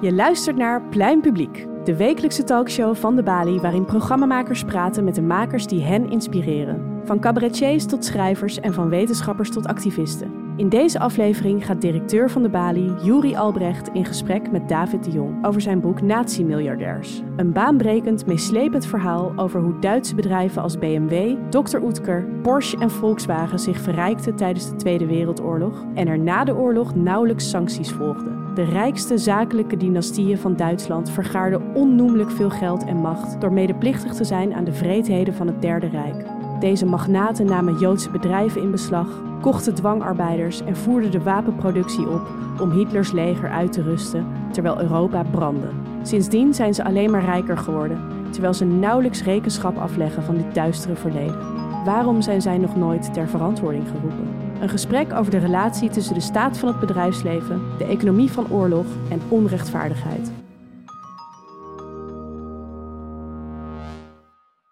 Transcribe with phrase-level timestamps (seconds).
[0.00, 5.14] Je luistert naar Pluim Publiek, de wekelijkse talkshow van de Bali waarin programmamakers praten met
[5.14, 7.00] de makers die hen inspireren.
[7.04, 10.39] Van cabaretiers tot schrijvers en van wetenschappers tot activisten.
[10.60, 15.10] In deze aflevering gaat directeur van de Bali, Juri Albrecht, in gesprek met David de
[15.10, 17.22] Jong over zijn boek Nazi-miljardairs.
[17.36, 21.78] Een baanbrekend, meeslepend verhaal over hoe Duitse bedrijven als BMW, Dr.
[21.82, 26.94] Oetker, Porsche en Volkswagen zich verrijkten tijdens de Tweede Wereldoorlog en er na de oorlog
[26.94, 28.54] nauwelijks sancties volgden.
[28.54, 34.24] De rijkste zakelijke dynastieën van Duitsland vergaarden onnoemelijk veel geld en macht door medeplichtig te
[34.24, 36.39] zijn aan de vreedheden van het Derde Rijk.
[36.60, 39.06] Deze magnaten namen Joodse bedrijven in beslag,
[39.40, 42.28] kochten dwangarbeiders en voerden de wapenproductie op
[42.60, 45.68] om Hitlers leger uit te rusten terwijl Europa brandde.
[46.02, 50.96] Sindsdien zijn ze alleen maar rijker geworden, terwijl ze nauwelijks rekenschap afleggen van dit duistere
[50.96, 51.38] verleden.
[51.84, 54.28] Waarom zijn zij nog nooit ter verantwoording geroepen?
[54.60, 58.86] Een gesprek over de relatie tussen de staat van het bedrijfsleven, de economie van oorlog
[59.10, 60.39] en onrechtvaardigheid.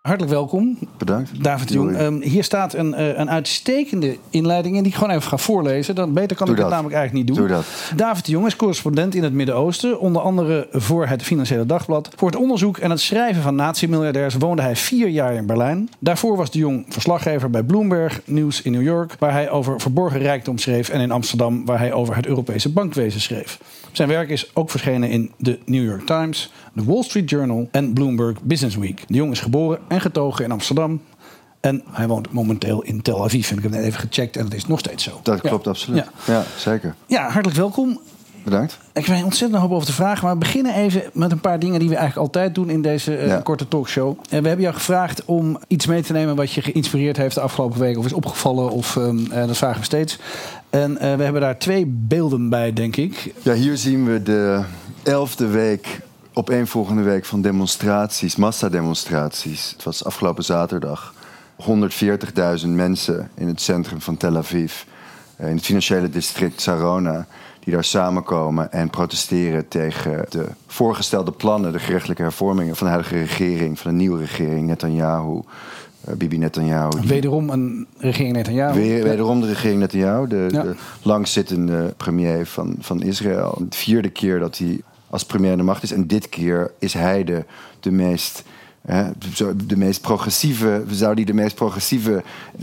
[0.08, 0.78] Hartelijk welkom.
[0.98, 1.44] Bedankt.
[1.44, 2.00] David de Jong.
[2.00, 5.94] Um, hier staat een, uh, een uitstekende inleiding in die ik gewoon even ga voorlezen.
[5.94, 6.70] Dan beter kan Doe ik dat.
[6.70, 7.46] het namelijk eigenlijk niet doen.
[7.46, 7.92] Doe dat.
[7.96, 10.00] David de Jong is correspondent in het Midden-Oosten.
[10.00, 12.08] Onder andere voor het Financiële Dagblad.
[12.16, 15.88] Voor het onderzoek en het schrijven van nazi-miljardairs woonde hij vier jaar in Berlijn.
[15.98, 19.14] Daarvoor was de Jong verslaggever bij Bloomberg Nieuws in New York.
[19.18, 20.88] Waar hij over verborgen rijkdom schreef.
[20.88, 23.58] En in Amsterdam waar hij over het Europese bankwezen schreef.
[23.92, 27.92] Zijn werk is ook verschenen in de New York Times, de Wall Street Journal en
[27.92, 29.04] Bloomberg Business Week.
[29.08, 31.00] De Jong is geboren en getogen in Amsterdam.
[31.60, 33.50] En hij woont momenteel in Tel Aviv.
[33.50, 35.20] En ik heb net even gecheckt en dat is nog steeds zo.
[35.22, 35.48] Dat Ja.
[35.48, 36.04] klopt absoluut.
[36.26, 36.32] Ja.
[36.32, 36.44] Ja.
[36.56, 36.94] zeker.
[37.06, 38.00] Ja, hartelijk welkom.
[38.44, 38.78] Bedankt.
[38.92, 40.24] Ik heb een ontzettend hoop over te vragen.
[40.24, 43.16] Maar we beginnen even met een paar dingen die we eigenlijk altijd doen in deze
[43.16, 43.40] eh, Ja.
[43.40, 44.08] korte talkshow.
[44.30, 47.40] En we hebben jou gevraagd om iets mee te nemen wat je geïnspireerd heeft de
[47.40, 47.98] afgelopen week.
[47.98, 48.70] Of is opgevallen.
[48.70, 50.18] Of ehm, eh, dat vragen we steeds.
[50.70, 53.32] En eh, we hebben daar twee beelden bij, denk ik.
[53.42, 54.62] Ja, hier zien we de
[55.02, 56.00] elfde week,
[56.38, 59.70] opeenvolgende week van demonstraties, massademonstraties.
[59.72, 61.14] Het was afgelopen zaterdag.
[62.62, 64.72] 140.000 mensen in het centrum van Tel Aviv,
[65.36, 67.26] eh, in het financiële district Sarona,
[67.60, 73.18] die daar samenkomen en protesteren tegen de voorgestelde plannen, de gerechtelijke hervormingen van de huidige
[73.18, 75.40] regering, van de nieuwe regering, Netanyahu,
[76.04, 77.00] eh, Bibi Netanyahu.
[77.06, 78.80] Wederom een regering Netanyahu.
[78.80, 80.62] Weer, wederom de regering Netanyahu, de, Ja.
[80.62, 83.62] de langzittende premier van, van Israël.
[83.68, 84.80] De vierde keer dat hij
[85.10, 85.92] als premier aan de macht is.
[85.92, 87.44] En dit keer is hij de,
[87.80, 88.42] de meest...
[89.66, 92.22] de meest progressieve, zou die de meest progressieve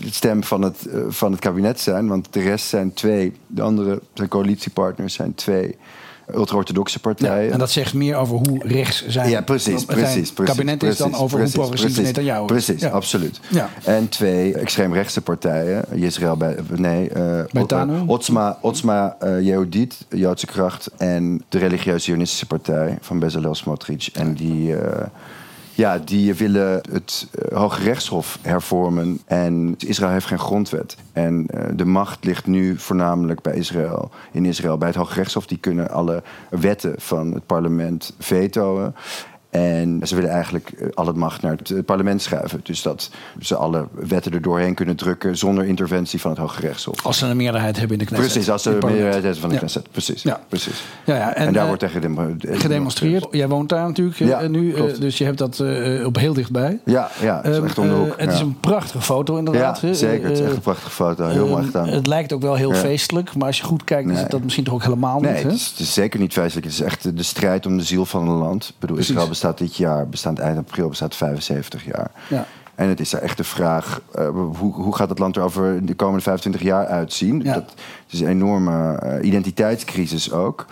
[0.10, 2.08] stem van het, eh, van het kabinet zijn?
[2.08, 5.78] Want de rest zijn twee, de andere, zijn coalitiepartners zijn twee
[6.36, 7.52] ultra-orthodoxe Ja, partijen.
[7.52, 9.30] en dat zegt meer over hoe rechts zijn.
[9.30, 10.32] Ja, precies, precies.
[10.32, 12.46] precies kabinet is dan over precies, hoe progressief Netanyahu is.
[12.48, 12.90] Precies, Ja.
[12.90, 13.40] absoluut.
[13.50, 13.70] Ja.
[13.84, 15.86] En twee extreemrechtse partijen.
[15.92, 20.90] Israël bij, nee, eh, Otzma, Otzma eh, Yehudit, Joodse kracht.
[20.98, 24.12] En de religieuze Zionistische partij van Bezalel Smotrich.
[24.12, 24.76] En die...
[24.76, 25.06] eh,
[25.76, 29.22] ja, die willen het eh, Hoge Rechtshof hervormen.
[29.26, 30.98] En Israël heeft geen grondwet.
[31.14, 34.12] En eh, de macht ligt nu voornamelijk bij Israël.
[34.32, 35.48] In Israël bij het Hoge Rechtshof.
[35.48, 38.94] Die kunnen alle wetten van het parlement vetoen.
[39.56, 42.60] En ze willen eigenlijk eh, al het macht naar het eh, parlement schuiven.
[42.64, 47.06] Dus dat ze alle wetten er doorheen kunnen drukken zonder interventie van het Hoge Rechtshof.
[47.06, 48.32] Als ze een meerderheid hebben in de Knesset.
[48.32, 48.94] Precies, als ze parlement.
[48.94, 49.60] meerderheid hebben van de Ja.
[49.62, 49.92] Knesset.
[49.92, 50.40] Precies, Ja.
[50.50, 50.84] precies.
[51.06, 53.28] Ja, ja, En, daar eh, wordt tegen gedemo- gedemonstreerd.
[53.32, 55.64] Jij woont daar natuurlijk Ja, nu, dus je hebt dat
[56.06, 56.80] op heel dichtbij.
[56.86, 58.14] Ja, ja het is Ehm, echt om de hoek.
[58.18, 59.80] het is een prachtige foto inderdaad.
[59.82, 60.28] Ja, zeker.
[60.30, 61.28] Het is echt een prachtige foto.
[61.28, 61.88] Heel mooi ehm, gedaan.
[61.88, 64.22] Het lijkt ook wel heel feestelijk, maar als je goed kijkt, is Nee.
[64.22, 65.42] het dat misschien toch ook helemaal Nee, niet.
[65.44, 65.48] Hè?
[65.50, 66.66] het is, het is zeker niet feestelijk.
[66.68, 68.68] Het is echt de, strijd om de ziel van een land.
[68.68, 68.98] Ik bedoel.
[68.98, 72.12] Israël bestaat dit jaar, bestaat eind april, bestaat 75 jaar.
[72.30, 72.46] Ja.
[72.76, 75.94] En het is echt de vraag, eh, hoe, hoe gaat het land er over de
[75.94, 77.42] komende 25 jaar uitzien?
[77.44, 77.54] Ja.
[77.54, 77.64] Dat,
[78.04, 80.66] het is een enorme eh, identiteitscrisis ook.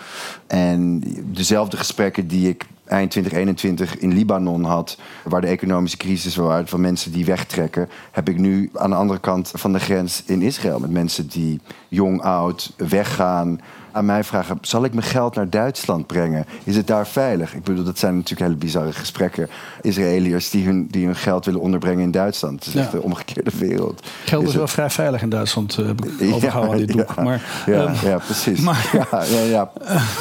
[0.47, 6.69] En dezelfde gesprekken die ik eind 2021 in Libanon had, waar de economische crisis was,
[6.69, 10.41] van mensen die wegtrekken, heb ik nu aan de andere kant van de grens in
[10.41, 10.79] Israël.
[10.79, 13.59] Met mensen die jong, oud, weggaan.
[13.95, 16.45] Aan mij vragen, zal ik mijn geld naar Duitsland brengen?
[16.63, 17.53] Is het daar veilig?
[17.55, 19.49] Ik bedoel, dat zijn natuurlijk hele bizarre gesprekken.
[19.81, 22.53] Israëliërs die hun, die hun geld willen onderbrengen in Duitsland.
[22.59, 22.79] Het is Ja.
[22.79, 24.05] echt de omgekeerde wereld.
[24.25, 26.95] Geld is Is wel het- vrij veilig in Duitsland, eh, heb ik overgehouden aan dit
[26.95, 27.13] boek.
[27.15, 28.59] Ja, Maar, ja, ehm, ja, precies.
[28.59, 29.71] maar- ja, ja, ja,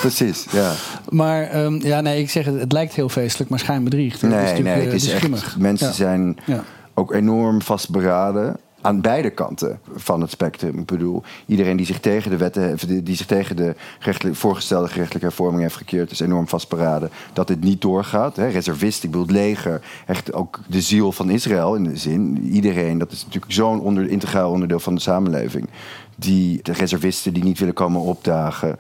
[0.01, 0.47] precies.
[0.51, 0.73] Ja.
[1.09, 4.21] maar ehm, ja, nee, ik zeg het, het lijkt heel feestelijk, maar schijnbedriegt.
[4.21, 4.29] hè.
[4.29, 5.57] Nee, het is nee, natuurlijk, het eh, is echt.
[5.59, 5.93] Mensen Ja.
[5.93, 6.63] zijn Ja.
[6.95, 8.57] ook enorm vastberaden.
[8.83, 10.79] Aan beide kanten van het spectrum.
[10.79, 13.75] Ik bedoel, iedereen die zich tegen de wetten, die zich tegen de
[14.33, 18.37] voorgestelde gerechtelijke hervorming heeft gekeerd, is enorm vastberaden dat dit niet doorgaat.
[18.37, 22.43] Reservisten, ik bedoel, het leger, echt ook de ziel van Israël in de zin.
[22.43, 25.69] Iedereen, dat is natuurlijk zo'n onder, integraal onderdeel van de samenleving.
[26.17, 28.77] Die, de reservisten die niet willen komen opdagen.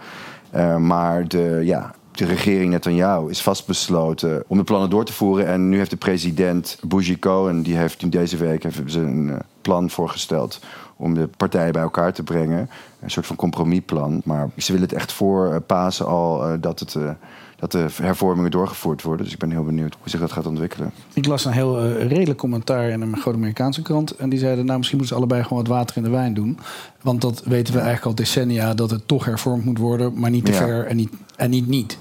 [0.50, 5.46] Eh, maar de, ja, de regering Netanyahu is vastbesloten om de plannen door te voeren.
[5.46, 9.90] En nu heeft de president Bougie Cohen, die heeft deze week heeft ze eh, plan
[9.90, 10.60] voorgesteld
[10.96, 12.70] om de partijen bij elkaar te brengen.
[13.00, 14.20] Een soort van compromisplan.
[14.24, 17.10] Maar ze willen het echt voor Pasen al eh, dat, het, eh,
[17.56, 19.24] dat de hervormingen doorgevoerd worden.
[19.24, 20.92] Dus ik ben heel benieuwd hoe zich dat gaat ontwikkelen.
[21.12, 24.16] Ik las een heel eh, redelijk commentaar in een grote Amerikaanse krant.
[24.16, 26.58] En die zeiden, nou misschien moeten ze allebei gewoon wat water in de wijn doen.
[27.00, 30.18] Want dat weten we eigenlijk al decennia, dat het toch hervormd moet worden.
[30.20, 30.58] Maar niet te Ja.
[30.58, 31.98] ver en niet, en niet niet.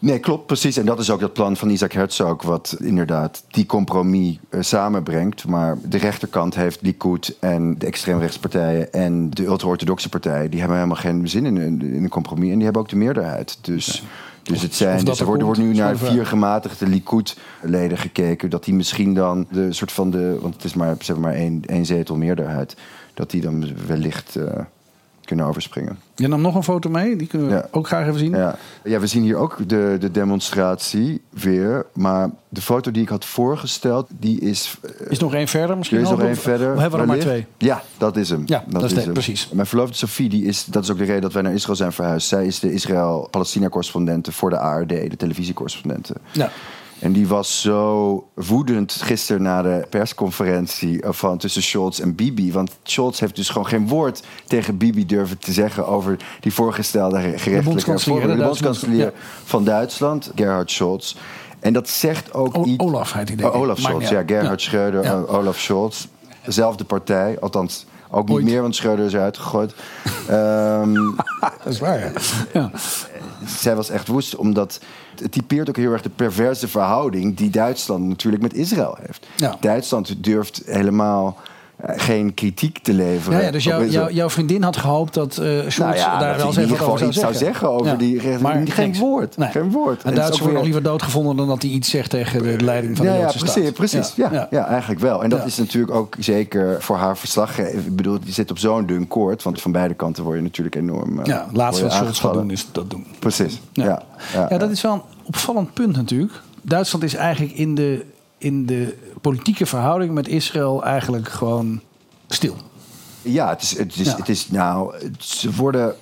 [0.00, 0.76] Nee, klopt, precies.
[0.76, 5.46] En dat is ook dat plan van Isaac Herzog, wat inderdaad die compromis eh, samenbrengt.
[5.46, 11.00] Maar de rechterkant heeft Likud en de extreemrechtspartijen en de ultra-orthodoxe partijen, die hebben helemaal
[11.00, 12.48] geen zin in een, in een compromis.
[12.48, 13.58] En die hebben ook de meerderheid.
[13.60, 14.04] Dus,
[14.42, 18.50] dus het zijn, dus er wordt, er wordt nu naar vier gematigde Likud-leden gekeken.
[18.50, 21.38] Dat die misschien dan de soort van de, want het is maar, ze hebben maar
[21.38, 22.76] één, één zetel meerderheid,
[23.14, 24.60] dat die dan wellicht eh,
[25.30, 25.98] kunnen overspringen.
[26.14, 27.66] Je nam nog een foto mee, die kunnen we Ja.
[27.70, 28.30] ook graag even zien.
[28.36, 28.56] Ja.
[28.84, 31.86] ja, we zien hier ook de, de demonstratie weer.
[31.92, 34.76] Maar de foto die ik had voorgesteld, die is...
[34.82, 35.98] eh, Is nog één verder misschien?
[35.98, 36.74] er is nog één Of- verder.
[36.74, 37.46] We hebben er maar twee.
[37.58, 38.42] Ja, dat is hem.
[38.46, 39.12] Ja, dat is de- hem.
[39.12, 39.48] precies.
[39.52, 41.92] Mijn verloofde Sophie, die is, dat is ook de reden dat wij naar Israël zijn
[41.92, 42.28] verhuisd.
[42.28, 46.14] Zij is de Israël-Palestina-correspondente voor de ARD, de televisiecorrespondente.
[46.32, 46.50] Ja.
[47.00, 52.52] En die was zo woedend gisteren na de persconferentie van tussen Scholz en Bibi.
[52.52, 57.16] Want Scholz heeft dus gewoon geen woord tegen Bibi durven te zeggen over die voorgestelde
[57.20, 58.36] gerechtelijke hervorming.
[58.36, 61.14] de bondskanselier bonds- van Duitsland, Gerhard Scholz.
[61.60, 62.82] En dat zegt ook O- iets.
[62.84, 63.62] Olaf heet hij, denk Oh, ik.
[63.62, 64.22] Olaf Scholz, ja.
[64.26, 64.62] Gerhard.
[64.62, 65.10] Schreuder, Ja.
[65.12, 66.06] eh, Olaf Scholz.
[66.44, 68.44] Dezelfde partij, althans ook niet Ooit.
[68.44, 69.74] meer, want Schreuder is eruit gegooid.
[70.28, 70.94] Ehm,
[71.40, 72.10] Dat is waar, ja.
[72.52, 72.70] ja.
[73.46, 74.80] zij was echt woest, omdat
[75.22, 79.26] het typeert ook heel erg de perverse verhouding die Duitsland natuurlijk met Israël heeft.
[79.36, 79.56] Ja.
[79.60, 81.48] Duitsland durft helemaal eh,
[81.86, 83.38] geen kritiek te leveren.
[83.38, 86.28] Ja, ja, dus jou, jou- jouw vriendin had gehoopt dat eh Scholz Nou ja, daar
[86.28, 88.98] dat wel eens even wat over iets zou zeggen over die recht- Maar geen niks.
[88.98, 89.48] woord, Nee.
[89.50, 90.02] geen woord.
[90.02, 93.06] En Duitsers worden weer- liever doodgevonden dan dat hij iets zegt tegen de leiding van
[93.06, 94.12] de ja, ja, Joodse precies, precies.
[94.16, 94.66] Ja, ja.
[94.66, 95.22] eigenlijk wel.
[95.22, 97.78] En dat is natuurlijk ook zeker voor haar verslaggever.
[97.78, 99.42] Ik bedoel, die zit op zo'n dun koord.
[99.42, 101.18] Want van beide kanten word je natuurlijk enorm.
[101.20, 103.06] eh, Ja, het laatste wat je Scholz gaat doen is dat doen.
[103.18, 103.60] Precies.
[103.72, 104.02] Ja,
[104.50, 106.32] Ja, dat is wel een opvallend punt natuurlijk.
[106.62, 108.04] Duitsland is eigenlijk in de,
[108.40, 111.80] in de politieke verhouding met Israël eigenlijk gewoon
[112.28, 112.56] stil.
[113.22, 114.16] Ja, het is, het is, Ja.
[114.16, 115.94] het is nou, het- ze worden,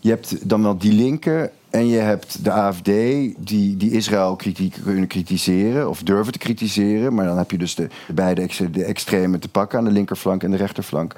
[0.00, 4.76] je hebt dan wel die linken en je hebt de AFD die, die Israël kritiek
[4.84, 7.14] kunnen kritiseren of durven te kritiseren.
[7.14, 10.42] Maar dan heb je dus de, de beide de extremen te pakken aan de linkerflank
[10.42, 11.14] en de rechterflank.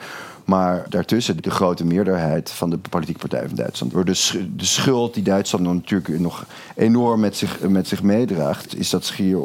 [0.47, 3.93] Maar daartussen de grote meerderheid van de politieke partijen van Duitsland.
[3.93, 6.45] Door de, de schuld die Duitsland dan natuurlijk nog
[6.75, 9.39] enorm met zich, met zich meedraagt, is dat schier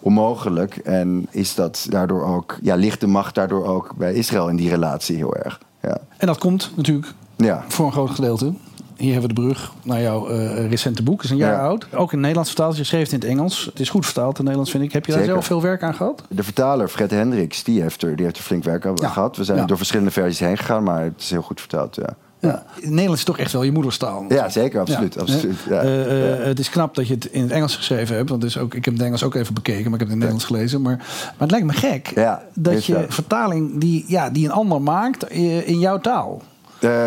[0.00, 0.76] onmogelijk.
[0.76, 4.68] En is dat daardoor ook, ja, ligt de macht daardoor ook bij Israël in die
[4.68, 5.60] relatie heel erg.
[5.82, 5.98] Ja.
[6.16, 7.64] En dat komt natuurlijk Ja.
[7.68, 8.52] voor een groot gedeelte.
[8.96, 11.16] Hier hebben we de brug naar jouw eh, recente boek.
[11.16, 11.60] Het is een jaar Ja.
[11.66, 11.84] oud.
[11.92, 12.76] Ook in het Nederlands vertaald.
[12.76, 13.64] Je schreef het in het Engels.
[13.64, 14.92] Het is goed vertaald in het Nederlands, vind ik.
[14.92, 15.34] Heb je daar Zeker.
[15.34, 16.22] zelf veel werk aan gehad?
[16.28, 19.08] De vertaler Fred Hendricks, die heeft er, die heeft er flink werk aan Ja.
[19.08, 19.36] gehad.
[19.36, 19.64] We zijn Ja.
[19.64, 21.96] door verschillende versies heen gegaan, maar het is heel goed vertaald.
[21.96, 22.64] Ja, Ja.
[22.80, 24.24] Nederlands is toch echt wel je moederstaal.
[24.28, 25.14] ja zeker, absoluut.
[25.14, 25.20] Ja.
[25.20, 25.80] absoluut ja.
[25.80, 26.44] Eh, eh.
[26.44, 28.28] Het is knap dat je het in het Engels geschreven hebt.
[28.30, 30.30] Want ook, ik heb het Engels ook even bekeken, maar ik heb het in het
[30.30, 30.82] Nederlands gelezen.
[30.82, 32.12] Maar, maar het lijkt me gek
[32.54, 36.42] dat je vertaling die, ja, die een ander maakt in jouw taal.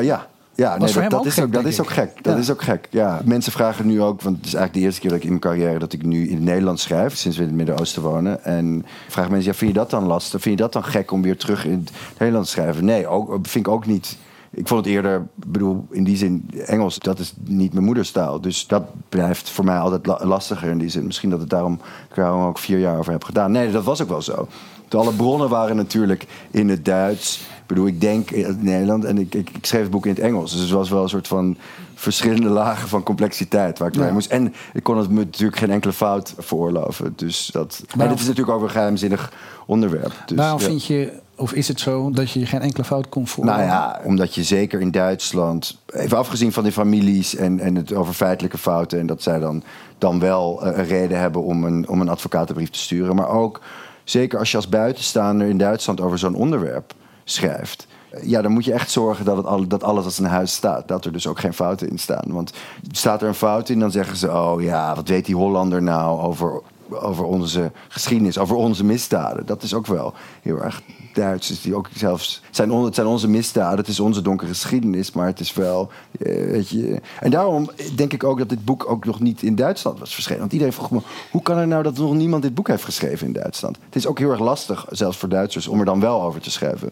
[0.01, 0.27] Ja.
[0.59, 0.79] Ja, nee,
[1.09, 2.23] dat, is gek, ook, dat is ook gek.
[2.23, 2.87] Dat is ook gek.
[2.89, 5.29] Ja, mensen vragen nu ook, want het is eigenlijk de eerste keer dat ik in
[5.29, 8.43] mijn carrière dat ik nu in het Nederlands schrijf, sinds we in het Midden-Oosten wonen.
[8.43, 10.41] En vragen mensen, ja, vind je dat dan lastig?
[10.41, 12.85] Vind je dat dan gek om weer terug in het Nederlands te schrijven?
[12.85, 14.17] Nee, ook, vind ik ook niet.
[14.51, 18.41] Ik vond het eerder, bedoel, in die zin, Engels, dat is niet mijn moederstaal.
[18.41, 21.05] Dus dat blijft voor mij altijd la- lastiger in die zin.
[21.05, 21.73] Misschien dat het daarom,
[22.09, 23.51] ik daarom ook vier jaar over heb gedaan.
[23.51, 24.47] Nee, dat was ook wel zo.
[24.89, 27.47] Alle bronnen waren natuurlijk in het Duits.
[27.69, 30.19] Bedoel, ik denk in het Nederland en ik, ik, ik schreef het boek in het
[30.19, 30.51] Engels.
[30.51, 31.57] Dus het was wel een soort van
[31.95, 34.01] verschillende lagen van complexiteit waar ik Ja.
[34.01, 34.31] mee moest.
[34.31, 37.13] En ik kon het me natuurlijk geen enkele fout veroorloven.
[37.15, 39.31] Dus dat, maar dit is natuurlijk ook een geheimzinnig
[39.65, 40.13] onderwerp.
[40.25, 40.65] Dus, Waarom ja.
[40.65, 43.45] vind je, of is het zo, dat je geen enkele fout kon voor?
[43.45, 47.93] Nou ja, omdat je zeker in Duitsland, even afgezien van die families en, en het
[47.93, 49.63] over feitelijke fouten, en dat zij dan,
[49.97, 53.61] dan wel eh, een reden hebben om een, om een advocatenbrief te sturen, maar ook
[54.03, 56.93] zeker als je als buitenstaander in Duitsland over zo'n onderwerp
[57.31, 57.87] schrijft.
[58.21, 60.87] Ja, dan moet je echt zorgen dat, het dat alles als een huis staat.
[60.87, 62.25] Dat er dus ook geen fouten in staan.
[62.27, 62.53] Want
[62.91, 66.19] staat er een fout in, dan zeggen ze: Oh ja, wat weet die Hollander nou
[66.21, 69.45] over, over onze geschiedenis, over onze misdaden?
[69.45, 70.81] Dat is ook wel heel erg
[71.13, 71.47] Duits.
[71.47, 75.25] Dus die ook zelfs, zijn, on- zijn onze misdaden, het is onze donkere geschiedenis, maar
[75.25, 75.89] het is wel.
[76.19, 77.01] eh, weet je.
[77.19, 80.39] En daarom denk ik ook dat dit boek ook nog niet in Duitsland was verschenen.
[80.39, 80.99] Want iedereen vroeg me:
[81.31, 83.77] hoe kan het nou dat nog niemand dit boek heeft geschreven in Duitsland?
[83.85, 86.51] Het is ook heel erg lastig, zelfs voor Duitsers, om er dan wel over te
[86.51, 86.91] schrijven.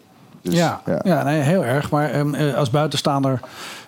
[0.50, 1.24] Dus, ja, ja.
[1.24, 1.90] nee, heel erg.
[1.92, 3.40] Maar ehm, eh, als buitenstaander,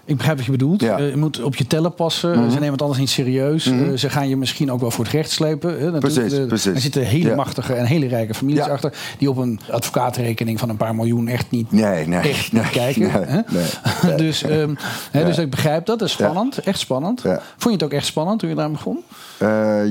[0.05, 0.81] ik begrijp wat je bedoelt.
[0.81, 0.97] Ja.
[0.97, 2.29] Eh, je moet op je tellen passen.
[2.29, 2.49] Mhm.
[2.49, 3.65] Ze nemen het alles niet serieus.
[3.65, 3.89] Mhm.
[3.89, 5.79] Eh, ze gaan je misschien ook wel voor het recht slepen.
[5.79, 5.97] hè.
[5.97, 6.73] Precies, precies.
[6.73, 8.93] Er zitten hele machtige en hele rijke families achter...
[9.17, 12.19] die op een advocaatrekening van een paar miljoen echt niet, Nee, nee.
[12.19, 13.01] echt nee, niet kijken.
[13.01, 13.39] nee, hè?
[14.07, 14.15] nee.
[14.27, 14.41] dus,
[15.11, 15.99] hè, dus ik begrijp dat.
[15.99, 16.57] Dat is spannend.
[16.57, 17.21] Echt spannend.
[17.21, 19.03] Vond je het ook echt spannend toen je daar begon?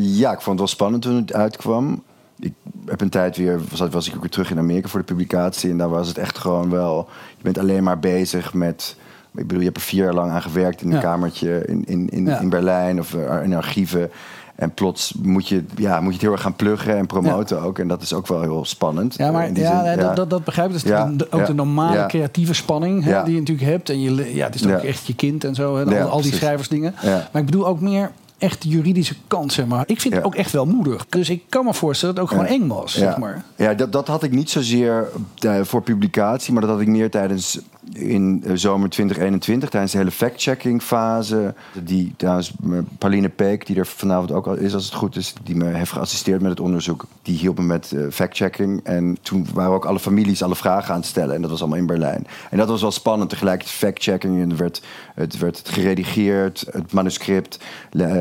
[0.01, 2.03] Ja, ik vond het wel spannend toen het uitkwam.
[2.41, 2.53] Ik
[2.87, 5.71] heb een tijd weer, was, was ik ook weer terug in Amerika voor de publicatie.
[5.71, 7.09] En daar was het echt gewoon wel.
[7.37, 8.97] Je bent alleen maar bezig met.
[9.35, 11.01] Ik bedoel, je hebt er vier jaar lang aan gewerkt in een Ja.
[11.01, 12.39] kamertje in, in, in, Ja.
[12.41, 14.11] in Berlijn of eh, in archieven.
[14.55, 17.79] En plots moet je, ja, moet je het heel erg gaan pluggen en promoten ook.
[17.79, 19.15] En dat is ook wel heel spannend.
[19.17, 20.85] Ja, maar die ja, Dat, dat, dat begrijp ik.
[20.87, 23.91] Ja, de- ook de normale creatieve spanning hè, die je natuurlijk hebt.
[23.91, 25.77] En je, ja, het is ook echt je kind en zo.
[25.77, 26.95] Hè, al, al die schrijversdingen.
[27.03, 29.85] Maar ik bedoel ook meer echt juridische kant, zeg maar.
[29.87, 31.07] Ik vind het ook echt wel moedig.
[31.09, 33.45] Dus ik kan me voorstellen dat het ook gewoon eng was, Ja, zeg maar.
[33.57, 37.11] ja dat, dat had ik niet zozeer eh, voor publicatie, maar dat had ik meer
[37.11, 37.59] tijdens
[37.93, 41.55] in eh, zomer 2021, tijdens de hele fact-checking fase.
[41.83, 45.35] Die trouwens, eh, Pauline Peek, die er vanavond ook al is als het goed is,
[45.43, 48.85] die me heeft geassisteerd met het onderzoek, die hielp me met eh, fact-checking.
[48.85, 51.79] En toen waren ook alle families alle vragen aan het stellen en dat was allemaal
[51.79, 52.27] in Berlijn.
[52.51, 54.43] En dat was wel spannend, tegelijkertijd fact-checking.
[54.43, 54.83] En er werd,
[55.15, 57.59] het werd geredigeerd, het manuscript,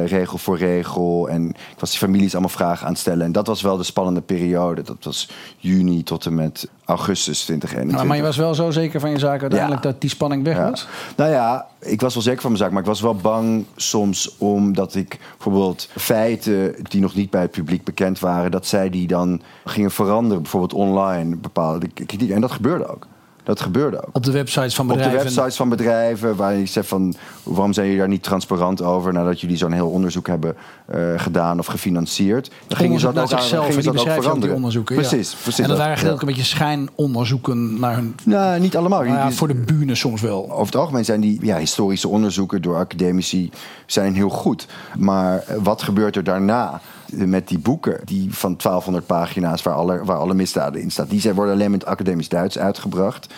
[0.05, 1.29] regel voor regel.
[1.29, 3.25] En ik was die families allemaal vragen aan het stellen.
[3.25, 4.81] En dat was wel de spannende periode.
[4.81, 7.95] Dat was juni tot en met augustus 2021.
[7.97, 9.91] Maar, maar je was wel zo zeker van je zaak uiteindelijk Ja.
[9.91, 10.69] dat die spanning weg Ja.
[10.69, 10.87] was?
[11.15, 14.37] Nou ja, ik was wel zeker van mijn zaak, maar ik was wel bang soms
[14.37, 19.07] omdat ik bijvoorbeeld feiten die nog niet bij het publiek bekend waren, dat zij die
[19.07, 22.29] dan gingen veranderen, bijvoorbeeld online bepaalde kritiek.
[22.31, 23.07] En dat gebeurde ook.
[23.47, 24.09] Dat gebeurde ook.
[24.15, 25.17] Op de websites van Op bedrijven.
[25.19, 27.13] de websites van bedrijven, waar je zegt van
[27.43, 31.59] waarom zijn jullie daar niet transparant over nadat jullie zo'n heel onderzoek hebben eh, gedaan
[31.59, 32.51] of gefinancierd.
[32.67, 34.23] Dan gingen ze dat naar ook, aan- zichzelf, gingen en ze die dat ook ook
[34.23, 34.55] veranderen.
[34.55, 34.95] onderzoeken.
[34.95, 35.37] Precies, ja.
[35.41, 35.59] precies.
[35.63, 35.97] En dat waren ja.
[35.97, 38.15] gedeeltelijk een beetje schijnonderzoeken naar hun...
[38.23, 39.03] Nou, niet allemaal.
[39.03, 40.51] Nou ja, voor de bühne soms wel.
[40.51, 43.49] over het algemeen zijn die ja, historische onderzoeken door academici
[43.85, 44.67] zijn heel goed.
[44.97, 46.81] Maar eh, wat gebeurt er daarna
[47.13, 51.07] met die boeken die van 1200 pagina's waar alle, waar alle misdaden in staan?
[51.07, 53.33] Die zijn, worden alleen met academisch Duits uitgebracht.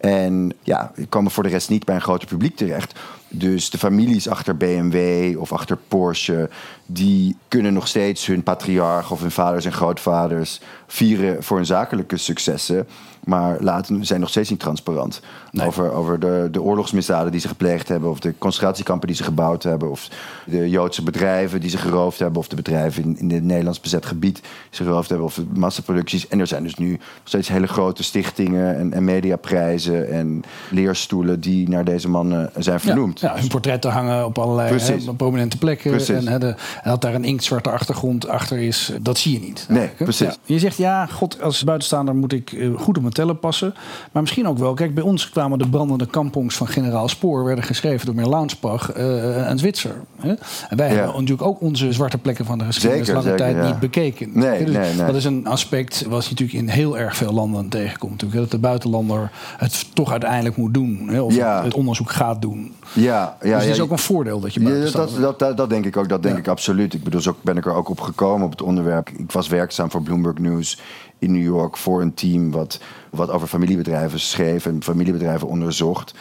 [0.00, 2.98] En ja, komen voor de rest niet bij een groter publiek terecht.
[3.36, 6.50] Dus de families achter BMW of achter Porsche,
[6.86, 12.16] die kunnen nog steeds hun patriarch of hun vaders en grootvaders vieren voor hun zakelijke
[12.16, 12.86] successen.
[13.24, 15.20] Maar laten, zijn nog steeds niet transparant
[15.62, 19.62] over, over de, de oorlogsmisdaden die ze gepleegd hebben, of de concentratiekampen die ze gebouwd
[19.62, 20.08] hebben, of
[20.46, 24.06] de Joodse bedrijven die ze geroofd hebben, of de bedrijven in, in het Nederlands bezet
[24.06, 26.28] gebied die ze geroofd hebben, of de massaproducties.
[26.28, 31.40] En er zijn dus nu nog steeds hele grote stichtingen en, en mediaprijzen en leerstoelen
[31.40, 33.20] die naar deze mannen zijn vernoemd.
[33.20, 35.90] Ja, ja, hun portretten hangen op allerlei hè, prominente plekken.
[35.90, 36.14] Precies.
[36.16, 36.46] En, hè, de,
[36.82, 39.66] en dat daar een inktzwarte achtergrond achter is, dat zie je niet.
[39.68, 40.26] Nee, precies.
[40.26, 40.34] Ja.
[40.44, 43.74] Je zegt, ja, god, als buitenstaander moet ik eh, goed op mijn tellen passen.
[44.12, 47.44] Maar misschien ook wel, kijk, bij ons kwamen de brandende kampongs van generaal Spoor...
[47.44, 49.94] werden geschreven door Meer Launsbach, eh een Zwitser.
[50.20, 50.28] Hè?
[50.68, 50.94] En wij Ja.
[50.94, 53.06] hebben natuurlijk ook onze zwarte plekken van de geschiedenis...
[53.06, 53.70] Zeker, lange zeker, tijd ja.
[53.70, 54.30] niet bekeken.
[54.32, 55.06] Nee, Dus nee, nee.
[55.06, 58.10] Dat is een aspect wat je natuurlijk in heel erg veel landen tegenkomt.
[58.12, 61.08] Natuurlijk, hè, dat de buitenlander het toch uiteindelijk moet doen.
[61.08, 62.72] Hè, of het onderzoek gaat doen.
[62.92, 65.48] Ja, ja, dus het is ja, ook een voordeel dat je Ja, buitenstaander dat, dat,
[65.48, 66.08] dat, dat denk ik ook.
[66.08, 66.94] Dat denk ik absoluut.
[66.94, 69.08] Ik bedoel, zo ben ik er ook op gekomen op het onderwerp.
[69.08, 70.80] Ik was werkzaam voor Bloomberg News
[71.18, 72.80] in New York voor een team wat,
[73.10, 76.14] wat over familiebedrijven schreef en familiebedrijven onderzocht.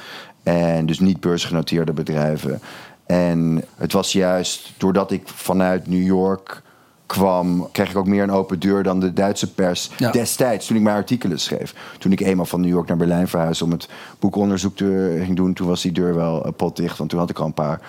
[0.43, 2.61] En dus niet beursgenoteerde bedrijven.
[3.05, 6.61] En het was juist doordat ik vanuit New York
[7.05, 10.11] kwam, kreeg ik ook meer een open deur dan de Duitse pers Ja.
[10.11, 11.73] destijds, toen ik mijn artikelen schreef.
[11.99, 15.53] Toen ik eenmaal van New York naar Berlijn verhuisde om het boekonderzoek te ging doen,
[15.53, 17.79] toen was die deur wel eh, potdicht, want toen had ik al een paar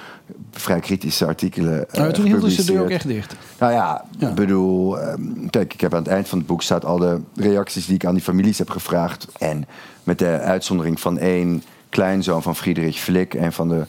[0.51, 1.87] vrij kritische artikelen.
[1.93, 3.37] Nou, toen hielden ze de deur ook echt dicht.
[3.59, 4.29] Nou ja, Ja.
[4.29, 7.21] ik bedoel, ehm, kijk, ik heb aan het eind van het boek staat al de
[7.35, 9.27] reacties die ik aan die families heb gevraagd.
[9.39, 9.67] En
[10.03, 13.85] met de uitzondering van één kleinzoon van Friedrich Flick en van de,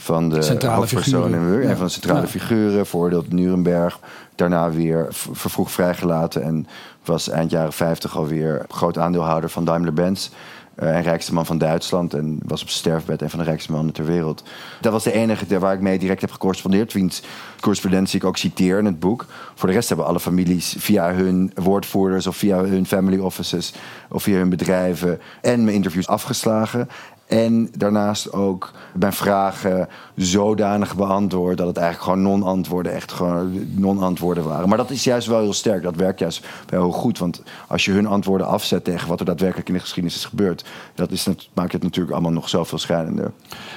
[0.00, 1.62] van de Centrale figuren.
[1.68, 2.26] en van de centrale Ja.
[2.26, 3.98] figuren, veroordeeld Nuremberg.
[4.34, 6.66] Daarna weer v- vervroegd vrijgelaten en
[7.04, 10.28] was eind jaren 50 alweer groot aandeelhouder van Daimler-Benz.
[10.74, 12.14] eh, en rijkste man van Duitsland.
[12.14, 14.42] En was op zijn sterfbed een van de rijkste mannen ter wereld.
[14.80, 16.92] Dat was de enige waar ik mee direct heb gecorrespondeerd.
[16.92, 17.22] Wiens
[17.60, 19.26] correspondentie ik ook citeer in het boek.
[19.54, 22.26] Voor de rest hebben alle families via hun woordvoerders...
[22.26, 23.74] of via hun family offices
[24.08, 25.20] of via hun bedrijven...
[25.40, 26.88] en mijn interviews afgeslagen.
[27.30, 31.56] En daarnaast ook mijn vragen zodanig beantwoord...
[31.56, 34.68] dat het eigenlijk gewoon non-antwoorden, echt gewoon non-antwoorden waren.
[34.68, 35.82] Maar dat is juist wel heel sterk.
[35.82, 37.18] Dat werkt juist wel heel goed.
[37.18, 40.64] Want als je hun antwoorden afzet tegen wat er daadwerkelijk in de geschiedenis is gebeurd...
[40.94, 43.32] dat is, maakt het natuurlijk allemaal nog zoveel schrijnender.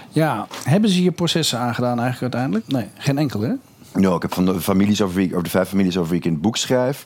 [0.09, 2.67] Ja, hebben ze je processen aangedaan eigenlijk uiteindelijk?
[2.67, 3.53] Nee, geen enkel hè?
[4.15, 6.31] Ik heb van de families over wie over de vijf families over wie ik in
[6.31, 7.05] het boek schrijf.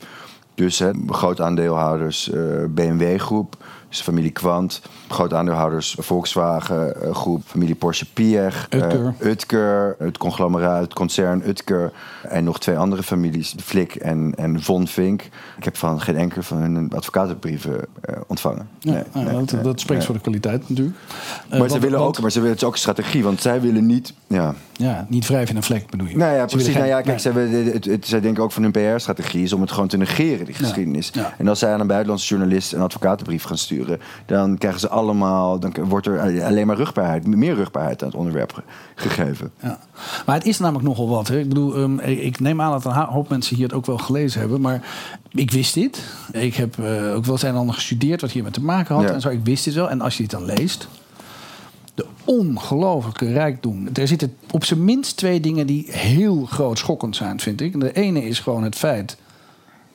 [0.56, 3.58] Dus hè, groot aandeelhouders, eh, BMW-groep,
[3.90, 9.14] Dus familie Quant, groot aandeelhouders Volkswagen eh, groep, familie Porsche Piech, eh, Utker.
[9.20, 11.92] Utker, het conglomeraat, het concern Utker
[12.30, 15.22] en nog twee andere families, Flik en, en Von Vink.
[15.58, 18.68] Ik heb van geen enkele van hun advocatenbrieven eh, ontvangen.
[18.80, 20.98] Ja, Nee, nee, dat, nee, dat spreekt voor de kwaliteit natuurlijk.
[21.50, 23.62] Maar ze willen want- ook, maar ze willen, het is ook een strategie, want zij
[23.62, 24.14] willen niet.
[24.28, 26.18] Ja, Ja, niet wrijven in een vlek bedoel je.
[26.18, 26.74] nou ja, precies.
[26.74, 29.62] Nou ja, kijk, zij, willen- het, het, zij denken ook van hun PR-strategie is om
[29.62, 31.10] het gewoon te negeren, die geschiedenis.
[31.14, 31.34] Ja.
[31.38, 35.60] En als zij aan een buitenlandse journalist een advocatenbrief gaan sturen, dan krijgen ze allemaal,
[35.60, 38.62] dan wordt er alleen maar rugbaarheid, meer rugbaarheid aan het onderwerp ge-
[38.96, 39.52] gegeven.
[39.62, 39.80] Ja.
[40.26, 41.28] Maar het is namelijk nogal wat.
[41.28, 41.40] Hè.
[41.40, 44.40] Ik bedoel, ehm, ik neem aan dat een hoop mensen hier het ook wel gelezen
[44.40, 44.62] hebben.
[44.62, 44.82] Maar
[45.32, 46.04] ik wist dit.
[46.32, 49.04] Ik heb eh, ook wel en ander gestudeerd wat hiermee te maken had.
[49.04, 49.12] Ja.
[49.12, 49.90] En zo, ik wist dit wel.
[49.90, 50.88] En als je dit dan leest.
[51.98, 53.88] De ongelofelijke rijkdom.
[53.94, 57.74] Er zitten op zijn minst twee dingen die heel groot schokkend zijn, vind ik.
[57.74, 59.18] En de ene is gewoon het feit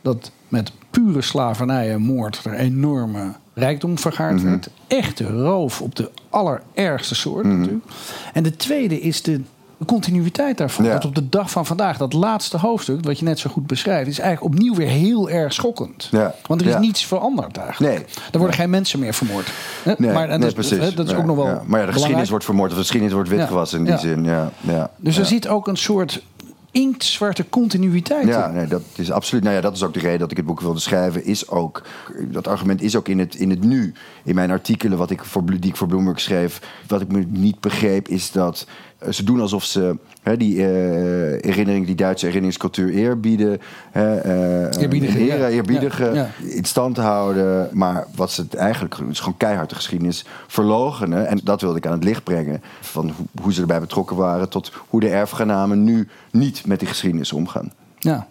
[0.01, 4.69] dat met pure slavernij en moord er enorme rijkdom vergaard werd.
[4.87, 7.85] Echte roof op de allerergste soort natuurlijk.
[8.33, 9.41] En de tweede is de
[9.85, 10.85] continuïteit daarvan.
[10.85, 10.93] Ja.
[10.93, 14.09] Dat op de dag van vandaag, dat laatste hoofdstuk, wat je net zo goed beschrijft,
[14.11, 16.09] is eigenlijk opnieuw weer heel erg schokkend.
[16.11, 16.35] Ja.
[16.47, 16.79] Want er is Ja.
[16.79, 17.95] niets veranderd eigenlijk.
[17.97, 18.05] Nee.
[18.33, 19.51] Er worden geen mensen meer vermoord.
[19.83, 19.93] Hè?
[19.99, 20.95] Nee, maar en nee, dat, is- precies.
[20.95, 21.47] dat is Ja, ook nog wel.
[21.47, 21.51] ja.
[21.53, 21.93] Maar ja, de belangrijk.
[21.93, 24.25] geschiedenis wordt vermoord, of de geschiedenis wordt witgewassen in die zin.
[24.25, 26.23] Ja, ja, Dus er zit ook een soort
[26.71, 29.43] inktzwarte continuïteit Ja, nee, dat is absoluut.
[29.45, 31.25] Nou ja, dat is ook de reden dat ik het boek wilde schrijven.
[31.25, 31.83] Is ook,
[32.21, 33.93] dat argument is ook in het, in het nu.
[34.25, 36.61] In mijn artikelen wat ik voor, die ik voor Bloomberg schreef.
[36.87, 38.67] Wat ik me niet begreep is dat
[39.11, 40.69] ze doen alsof ze hè, die eh,
[41.41, 43.61] herinnering, die Duitse herinneringscultuur eerbieden.
[43.91, 45.49] Hè, eh, Eerbiedigen, ja.
[45.49, 47.69] eerbiedigen, Ja, in stand houden.
[47.73, 51.27] Maar wat ze het eigenlijk doen, is gewoon keihard de geschiedenis verlogenen.
[51.27, 52.63] En dat wilde ik aan het licht brengen.
[52.81, 54.49] Van hoe, hoe ze erbij betrokken waren.
[54.49, 57.73] Tot hoe de erfgenamen nu niet met die geschiedenis omgaan.
[57.99, 58.27] Ja.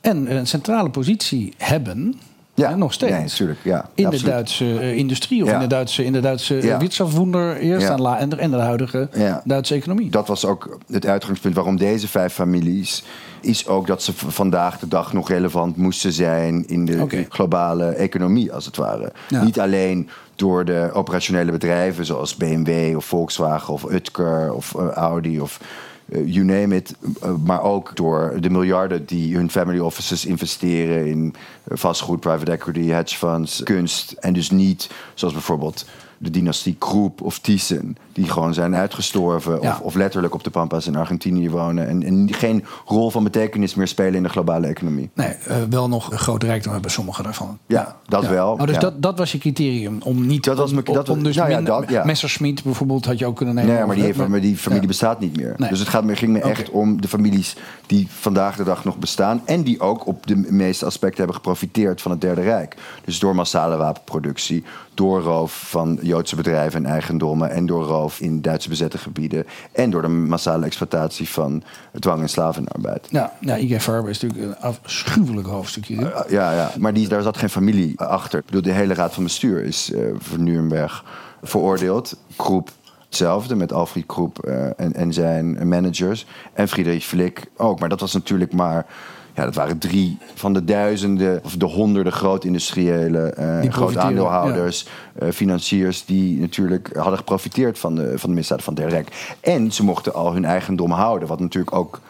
[0.00, 2.20] En een centrale positie hebben,
[2.56, 3.12] Ja, nog steeds.
[3.12, 4.24] nee, natuurlijk, ja, in absoluut.
[4.26, 5.54] de Duitse eh, industrie of Ja.
[5.54, 6.62] in de Duitse, in de Duitse Ja.
[6.62, 6.78] ja.
[6.78, 9.08] Wirtschaftswunder eerst en, la- en de, en de huidige.
[9.44, 10.10] Duitse economie.
[10.10, 13.04] Dat was ook het uitgangspunt waarom deze vijf families.
[13.40, 18.52] Is ook dat ze vandaag de dag nog relevant moesten zijn in de globale economie,
[18.52, 19.12] als het ware.
[19.42, 25.40] Niet alleen door de operationele bedrijven zoals BMW of Volkswagen of Utker of eh, Audi
[25.40, 25.66] of eh,
[26.06, 26.94] you name it.
[27.20, 32.50] eh, maar ook door de miljarden die hun family offices investeren in eh, vastgoed, private
[32.50, 34.12] equity, hedge funds, kunst.
[34.12, 35.86] En dus niet zoals bijvoorbeeld
[36.24, 39.70] de dynastie Kroep of Thyssen, die gewoon zijn uitgestorven Ja.
[39.70, 43.74] of, of letterlijk op de Pampas in Argentinië wonen en, en geen rol van betekenis
[43.74, 45.10] meer spelen in de globale economie.
[45.14, 47.58] Nee, eh, wel nog een groot rijkdom hebben sommigen daarvan.
[47.66, 50.44] Ja, dat wel, Oh, dus dat, dat was je criterium om niet.
[50.44, 52.04] Dat was om, dat om was- dus nou ja, minder- dat- ja.
[52.04, 53.74] Messerschmitt bijvoorbeeld had je ook kunnen nemen.
[53.74, 55.54] Nee, maar die, heeft, maar die familie bestaat niet meer.
[55.56, 55.68] Nee.
[55.68, 57.56] Dus het gaat, me- ging me echt om de families
[57.86, 59.42] die vandaag de dag nog bestaan.
[59.44, 62.76] En die ook op de meeste aspecten hebben geprofiteerd van het Derde Rijk.
[63.04, 67.50] Dus door massale wapenproductie, door roof van Joodse bedrijven en eigendommen.
[67.50, 69.46] En door roof in Duitse bezette gebieden.
[69.72, 71.62] En door de massale exploitatie van
[71.98, 73.06] dwang- en slavenarbeid.
[73.10, 75.94] Ja, ja IG Farben is natuurlijk een afschuwelijk hoofdstukje.
[75.94, 78.38] Uh, Ja, ja, maar die, daar zat geen familie achter.
[78.38, 81.04] Ik bedoel, de hele raad van bestuur is eh voor Nuremberg
[81.42, 82.16] veroordeeld.
[82.36, 82.70] Kroep
[83.04, 86.26] hetzelfde met Alfred Kroep eh, en, en zijn managers.
[86.52, 87.80] En Friedrich Flick ook.
[87.80, 88.86] Maar dat was natuurlijk maar...
[89.34, 94.86] Ja, dat waren drie van de duizenden of de honderden grootindustriële uh, Die groot aandeelhouders,
[95.18, 99.36] eh, financiers die natuurlijk hadden geprofiteerd van de, van de misdaad van Derde Rijk.
[99.40, 102.00] En ze mochten al hun eigendom houden, wat natuurlijk ook,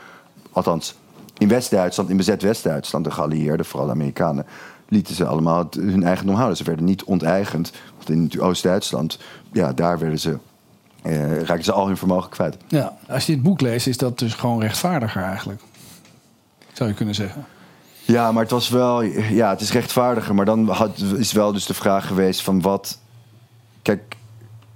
[0.52, 0.94] althans
[1.38, 4.46] in West-Duitsland, in bezet West-Duitsland, de geallieerden, vooral de Amerikanen,
[4.88, 6.56] lieten ze allemaal hun eigendom houden.
[6.56, 7.72] Ze werden niet onteigend.
[7.96, 9.18] Want in Oost-Duitsland,
[9.52, 10.38] ja, daar werden ze,
[11.02, 12.56] eh, raakten ze al hun vermogen kwijt.
[12.68, 15.60] Ja, als je dit boek leest, is dat dus gewoon rechtvaardiger eigenlijk.
[16.74, 17.46] Zou je kunnen zeggen.
[18.04, 20.34] Ja, maar het was wel, ja, het is rechtvaardiger.
[20.34, 22.98] Maar dan had, is wel dus de vraag geweest van wat.
[23.82, 24.16] Kijk,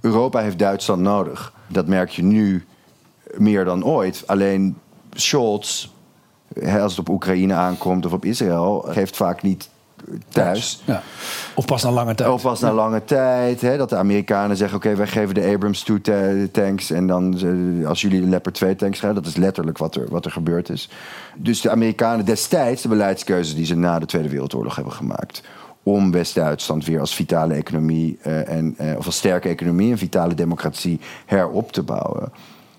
[0.00, 1.52] Europa heeft Duitsland nodig.
[1.66, 2.66] Dat merk je nu
[3.36, 4.22] meer dan ooit.
[4.26, 4.78] Alleen
[5.12, 5.88] Scholz,
[6.62, 9.70] als het op Oekraïne aankomt of op Israël, geeft vaak niet
[10.28, 10.82] thuis.
[10.84, 11.02] Ja.
[11.54, 12.30] Of pas na lange tijd.
[12.30, 13.60] Of pas na lange tijd.
[13.60, 16.90] Hè, dat de Amerikanen zeggen: Oké, wij geven de Abrams 2 ta- tanks.
[16.90, 17.38] En dan
[17.80, 19.22] eh, als jullie de Leopard 2 tanks krijgen.
[19.22, 20.88] Dat is letterlijk wat er, wat er gebeurd is.
[21.36, 25.42] Dus de Amerikanen destijds, de beleidskeuze die ze na de Tweede Wereldoorlog hebben gemaakt.
[25.82, 28.18] Om West-Duitsland weer als vitale economie.
[28.22, 32.32] eh, en, eh, of als sterke economie en vitale democratie herop te bouwen.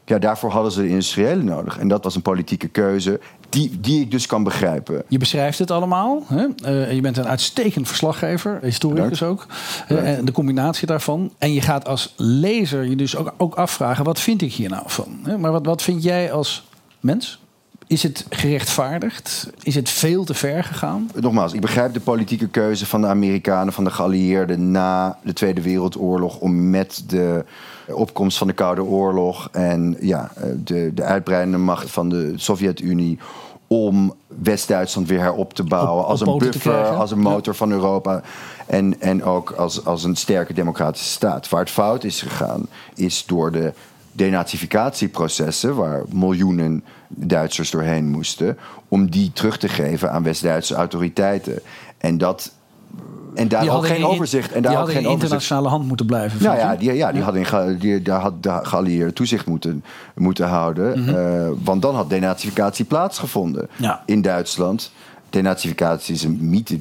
[0.10, 1.78] Ja, daarvoor hadden ze de industriëlen nodig.
[1.78, 3.20] En dat was een politieke keuze.
[3.50, 5.04] Die, die ik dus kan begrijpen.
[5.08, 6.24] Je beschrijft het allemaal.
[6.28, 6.48] Hè?
[6.64, 9.46] Eh, je bent een uitstekend verslaggever, historicus ook.
[9.88, 11.34] Eh, en de combinatie daarvan.
[11.38, 14.84] En je gaat als lezer je dus ook, ook afvragen: wat vind ik hier nou
[14.86, 15.20] van?
[15.24, 15.38] Hè?
[15.38, 16.68] Maar wat, wat vind jij als
[17.00, 17.40] mens?
[17.88, 19.50] Is het gerechtvaardigd?
[19.64, 21.10] Is het veel te ver gegaan?
[21.20, 25.62] Nogmaals, ik begrijp de politieke keuze van de Amerikanen, van de geallieerden na de Tweede
[25.62, 27.46] Wereldoorlog om met de
[27.96, 30.32] opkomst van de Koude Oorlog en ja,
[30.64, 33.20] de, de uitbreidende macht van de Sovjet-Unie
[33.68, 37.72] om West-Duitsland weer herop te bouwen Op- als op een buffer, als een motor van
[37.72, 38.22] Europa
[38.68, 41.50] en, en ook als, als een sterke democratische staat.
[41.50, 43.74] Waar het fout is gegaan, is door de
[44.12, 51.62] denazificatieprocessen, waar miljoenen Duitsers doorheen moesten, om die terug te geven aan West-Duitse autoriteiten.
[51.98, 52.52] En dat.
[53.36, 54.52] En daar Die ook geen in- overzicht.
[54.52, 55.32] En daar ook hadden geen in overzicht.
[55.34, 56.44] internationale hand moeten blijven.
[56.44, 56.78] Nou ja, je?
[56.78, 59.84] die, ja, die in ge- die, daar had de toezicht moeten,
[60.16, 61.00] moeten houden.
[61.04, 61.16] Mhm.
[61.16, 64.04] Eh, want dan had denazificatie plaatsgevonden Ja.
[64.06, 64.92] in Duitsland.
[65.30, 66.80] Denazificatie is een mythe.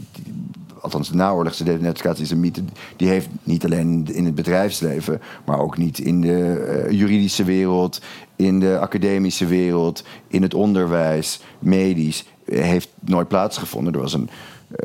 [0.80, 2.62] Althans, de naoorlogse denazificatie is een mythe.
[2.96, 8.00] Die heeft niet alleen in het bedrijfsleven, maar ook niet in de eh, juridische wereld,
[8.36, 13.92] in de academische wereld, in het onderwijs, medisch, eh, heeft nooit plaatsgevonden.
[13.92, 14.30] Er was een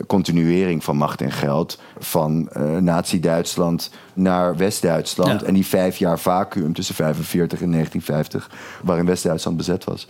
[0.07, 5.41] continuering van macht en geld van eh Nazi-Duitsland naar West-Duitsland.
[5.41, 5.47] Ja.
[5.47, 10.07] En die vijf jaar vacuüm tussen 45 en 1950, waarin West-Duitsland bezet was.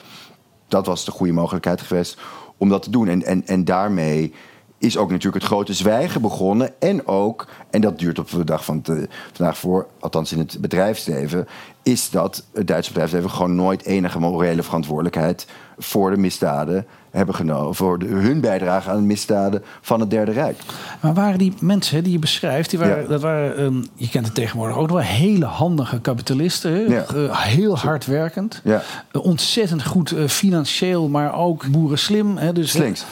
[0.67, 2.17] Dat was de goede mogelijkheid geweest
[2.57, 3.07] om dat te doen.
[3.07, 4.33] En, en, en daarmee
[4.77, 6.81] is ook natuurlijk het grote zwijgen begonnen.
[6.81, 10.57] En ook, en dat duurt op de dag van te- vandaag voor, althans in het
[10.61, 11.47] bedrijfsleven,
[11.83, 17.75] is dat het Duitse bedrijfsleven gewoon nooit enige morele verantwoordelijkheid voor de misdaden hebben genomen.
[17.75, 20.59] Voor de, hun bijdrage aan de misdaden van het Derde Rijk.
[20.99, 23.07] Maar waren die mensen die je beschrijft, die waren, Ja.
[23.07, 26.89] dat waren, ehm, je kent het tegenwoordig ook wel, hele handige kapitalisten.
[26.89, 27.05] Ja.
[27.15, 28.61] Eh, heel hard werkend.
[28.63, 28.81] Ja.
[29.11, 32.37] Eh, ontzettend goed eh, financieel, maar ook boerenslim.
[32.37, 32.53] Hè?
[32.53, 33.05] Dus, Slinks.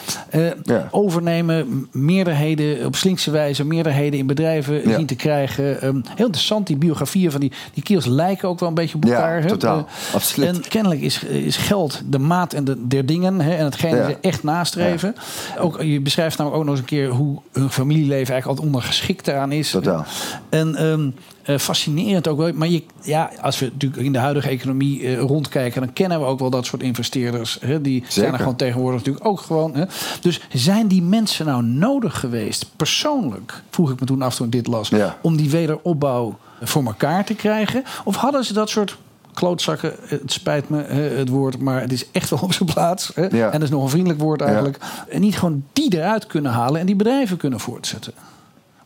[0.62, 0.88] Ja.
[0.90, 4.96] Overnemen, meerderheden, op slinkse wijze, meerderheden in bedrijven Ja.
[4.96, 5.80] zien te krijgen.
[5.82, 9.04] Ehm, heel interessant, die biografieën van die, die kerels lijken ook wel een beetje op
[9.04, 9.40] Ja, elkaar.
[9.42, 9.48] hè?
[9.48, 9.86] totaal.
[10.14, 10.48] Absoluut.
[10.48, 13.40] En kennelijk is, is geld de maat en de, der dingen.
[13.40, 13.54] Hè?
[13.54, 14.20] En hetgene Ja.
[14.22, 15.14] ze echt nastreven.
[15.58, 19.24] Ook, je beschrijft namelijk ook nog eens een keer hoe hun familieleven eigenlijk altijd ondergeschikt
[19.24, 19.70] daaraan is.
[19.70, 20.04] Totaal.
[20.48, 21.10] En ehm,
[21.42, 22.52] eh, fascinerend ook wel.
[22.54, 26.24] Maar je, ja, als we natuurlijk in de huidige economie eh, rondkijken, dan kennen we
[26.26, 27.58] ook wel dat soort investeerders.
[27.60, 29.74] Hè, die zijn er gewoon tegenwoordig natuurlijk ook gewoon.
[29.76, 29.84] Hè.
[30.20, 34.52] Dus zijn die mensen nou nodig geweest, persoonlijk, vroeg ik me toen af toen ik
[34.52, 35.16] dit las, Ja.
[35.22, 37.84] om die wederopbouw voor elkaar te krijgen?
[38.04, 38.96] Of hadden ze dat soort
[39.34, 43.10] klootzakken, het spijt me het woord, maar het is echt wel op zijn plaats.
[43.14, 43.22] Hè?
[43.22, 43.46] Ja.
[43.46, 44.78] En dat is nog een vriendelijk woord eigenlijk.
[45.08, 48.12] En niet gewoon die eruit kunnen halen en die bedrijven kunnen voortzetten.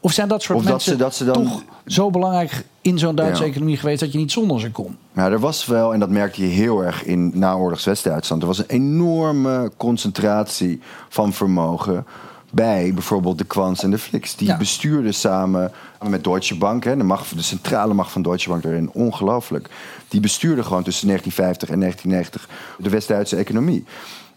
[0.00, 2.98] Of zijn dat soort Of dat mensen ze- dat ze dan- toch zo belangrijk in
[2.98, 3.48] zo'n Duitse Ja.
[3.48, 4.96] economie geweest dat je niet zonder ze kon?
[5.12, 8.58] Nou, er was wel, en dat merkte je heel erg in naoorlogs West-Duitsland, er was
[8.58, 12.06] een enorme concentratie van vermogen
[12.50, 14.36] bij bijvoorbeeld de Kwans en de Flix.
[14.36, 14.56] Die Ja.
[14.56, 15.72] bestuurden samen
[16.08, 19.68] met Deutsche Bank, hè, de, macht, de centrale macht van Deutsche Bank daarin, ongelooflijk.
[20.08, 23.84] Die bestuurden gewoon tussen 1950 en 1990 de West-Duitse economie.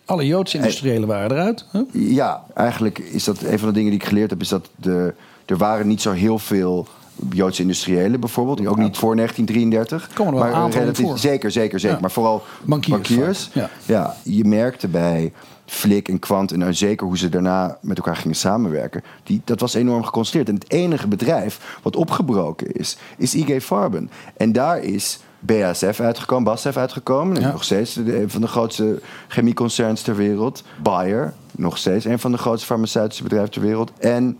[0.05, 1.65] Alle Joodse industriëlen waren eruit.
[1.71, 1.81] Hè?
[1.91, 5.13] Ja, eigenlijk is dat een van de dingen die ik geleerd heb, is dat de,
[5.45, 6.87] er waren niet zo heel veel
[7.29, 8.67] Joodse industriëlen bijvoorbeeld.
[8.67, 10.09] Ook niet voor 1933.
[10.13, 11.17] Komen er wel in voor.
[11.17, 11.95] Zeker, zeker, zeker.
[11.95, 12.01] Ja.
[12.01, 13.49] Maar vooral Bankiers
[13.85, 14.15] Ja.
[14.23, 15.31] je merkte bij
[15.65, 19.03] Flik en Kwant en zeker hoe ze daarna met elkaar gingen samenwerken.
[19.23, 20.49] Die, dat was enorm geconcentreerd.
[20.49, 24.09] En het enige bedrijf wat opgebroken is, is IG Farben.
[24.37, 27.41] En daar is BASF uitgekomen, BASF uitgekomen.
[27.41, 27.51] Ja.
[27.51, 30.63] Nog steeds een van de grootste chemieconcerns ter wereld.
[30.83, 33.91] Bayer, nog steeds een van de grootste farmaceutische bedrijven ter wereld.
[33.97, 34.37] En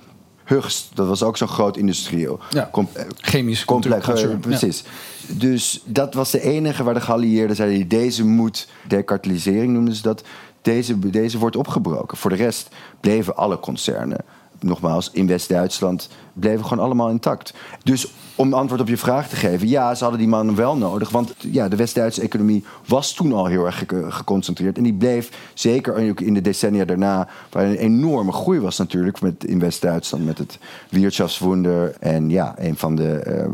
[0.50, 2.40] Hugst, dat was ook zo'n groot industrieel.
[2.50, 2.70] Ja.
[2.72, 4.06] Com- eh, Chemisch complex.
[4.06, 4.84] concern, Precies.
[5.28, 7.88] Dus dat was de enige waar de geallieerden zeiden...
[7.88, 10.24] deze moet, decartelisering noemden ze dat...
[10.62, 12.18] Deze, deze wordt opgebroken.
[12.18, 14.26] Voor de rest bleven alle concernen,
[14.60, 16.10] nogmaals, in West-Duitsland...
[16.34, 17.54] bleven gewoon allemaal intact.
[17.84, 19.67] Dus om antwoord op je vraag te geven...
[19.67, 21.10] ja, ze hadden die mannen wel nodig.
[21.10, 24.78] Want ja, de West-Duitse economie was toen al heel erg ge- geconcentreerd.
[24.78, 27.28] En die bleef, zeker ook in de decennia daarna...
[27.50, 30.26] waar een enorme groei was natuurlijk met, in West-Duitsland...
[30.26, 30.58] met het
[30.89, 31.95] Wirtschaftswunder.
[32.00, 33.12] En ja, een van de...
[33.19, 33.48] eh,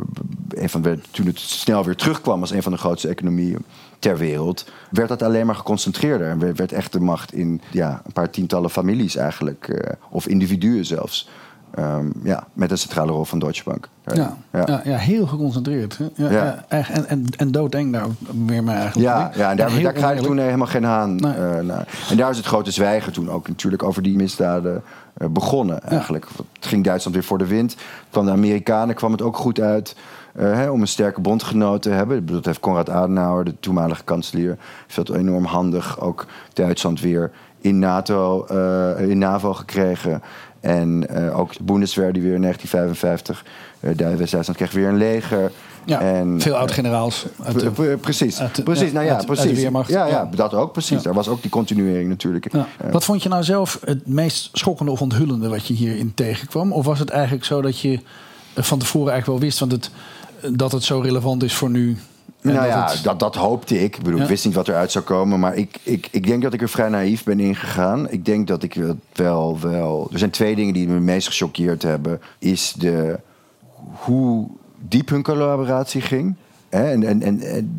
[0.49, 3.65] een van de toen het snel weer terugkwam als een van de grootste economieën
[4.05, 4.65] ter wereld...
[4.89, 6.29] werd dat alleen maar geconcentreerder.
[6.29, 9.67] En werd, echt de macht in ja, een paar tientallen families eigenlijk.
[9.67, 11.29] eh, of individuen zelfs.
[11.75, 13.89] Ehm, ja, met een centrale rol van Deutsche Bank.
[14.05, 14.81] Ja, ja.
[14.83, 15.97] Ja, heel geconcentreerd.
[15.97, 16.05] Hè?
[16.15, 16.65] Ja, Ja.
[16.67, 18.05] En, en, en doodeng daar
[18.45, 19.09] weer maar eigenlijk.
[19.09, 21.33] Ja, ja en daar, daar krijg je toen helemaal geen haan Nee.
[21.33, 21.87] eh, naar.
[22.09, 24.83] En daar is het grote zwijgen toen ook natuurlijk over die misdaden
[25.17, 26.27] eh, begonnen eigenlijk.
[26.53, 27.75] Het ging Duitsland weer voor de wind.
[28.09, 29.95] Van de Amerikanen kwam het ook goed uit.
[30.35, 32.25] Eh, hè, om een sterke bondgenoot te hebben.
[32.25, 37.79] Dat heeft Konrad Adenauer, de toenmalige kanselier, heeft dat enorm handig ook Duitsland weer in
[37.79, 40.21] NATO, eh, in NAVO gekregen.
[40.59, 43.45] En eh, ook de Bundeswehr die weer in 1955,
[43.79, 45.51] uh, West-Duitsland kreeg weer een leger.
[45.85, 47.25] Ja, en, veel oud-generaals.
[47.73, 48.87] Pre- precies, uit de- precies.
[48.87, 49.61] ja, nou ja, uit- uit de precies.
[49.61, 49.89] Weermacht.
[49.89, 51.01] ja, ja, dat ook precies.
[51.01, 52.51] Daar was ook die continuering natuurlijk.
[52.51, 52.67] Ja.
[52.91, 56.73] Wat vond je nou zelf het meest schokkende of onthullende wat je hierin tegenkwam?
[56.73, 57.99] Of was het eigenlijk zo dat je
[58.55, 59.91] van tevoren eigenlijk wel wist want het,
[60.53, 61.97] dat het zo relevant is voor nu?
[62.41, 63.95] En nou dat ja, het- dat, dat hoopte ik.
[63.97, 64.23] Ik, bedoel, Ja.
[64.23, 65.39] ik wist niet wat eruit zou komen.
[65.39, 68.09] Maar ik, ik, ik denk dat ik er vrij naïef ben ingegaan.
[68.09, 70.09] Ik denk dat ik het wel, wel...
[70.11, 72.21] Er zijn twee dingen die me het meest gechoqueerd hebben.
[72.39, 73.19] Is de,
[73.93, 74.47] hoe
[74.79, 76.35] diep hun collaboratie ging.
[76.69, 76.91] Hè?
[76.91, 77.77] En, en, en,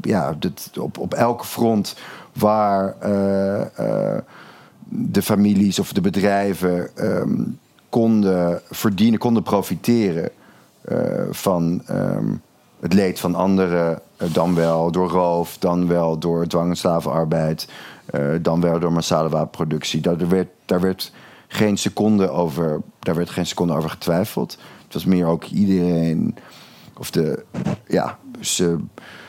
[0.00, 1.96] ja, dat, op, op elke front
[2.32, 4.18] waar eh, eh,
[4.88, 7.40] de families of de bedrijven ehm,
[7.88, 10.30] konden verdienen, konden profiteren
[11.30, 12.34] van ehm,
[12.80, 17.68] het leed van anderen, eh, dan wel door roof, dan wel door dwang- en slavenarbeid,
[18.06, 20.00] eh, dan wel door massale wapenproductie.
[20.00, 21.12] Daar werd, daar werd
[21.48, 24.58] geen seconde over, daar werd geen seconde over getwijfeld.
[24.84, 26.36] Het was meer ook iedereen,
[26.98, 27.44] of de,
[27.86, 28.78] ja, ze,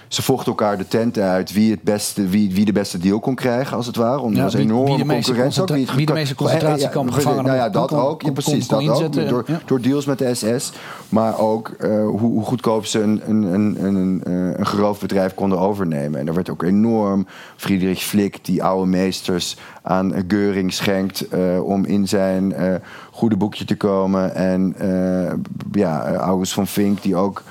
[0.10, 3.36] ze vochten elkaar de tent uit wie, het beste, wie, wie de beste deal kon
[3.36, 4.20] krijgen, als het ware.
[4.20, 5.40] Omdat Ja, er was wie enorme concurrentie ook.
[5.42, 8.22] concentra- het wie de meeste concentratiekampen Ja, ja, gevangenen Nou ja, dat kon- ook.
[8.22, 8.66] Ja, precies.
[8.68, 9.14] kon dat ook.
[9.30, 9.60] Door, ja.
[9.66, 10.72] door deals met de SS.
[11.10, 14.22] Maar ook eh, hoe, hoe goedkoop ze een, een, een, een, een,
[14.60, 16.20] een geroofd bedrijf konden overnemen.
[16.20, 21.28] En er werd ook enorm Friedrich Flick, die oude meesters, aan eh, Geuring schenkt.
[21.28, 22.74] eh, om in zijn eh,
[23.12, 24.36] goede boekje te komen.
[24.36, 25.32] En eh,
[25.72, 27.44] ja, eh, August van Vink, die ook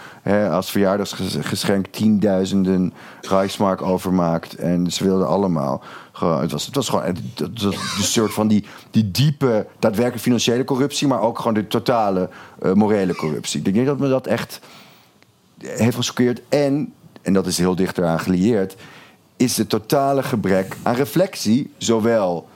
[0.50, 4.54] als verjaardagsgeschenk tienduizenden Reichsmark overmaakt.
[4.54, 5.82] En ze wilden allemaal.
[6.18, 11.20] Het, was, het was gewoon een soort van die, die diepe, daadwerkelijk financiële corruptie, maar
[11.20, 12.28] ook gewoon de totale
[12.62, 13.62] eh, morele corruptie.
[13.62, 14.60] Ik denk dat me dat echt
[15.58, 16.40] heeft gechoqueerd.
[16.48, 18.76] En, en dat is heel dicht eraan gelieerd,
[19.36, 22.48] is het totale gebrek aan reflectie, zowel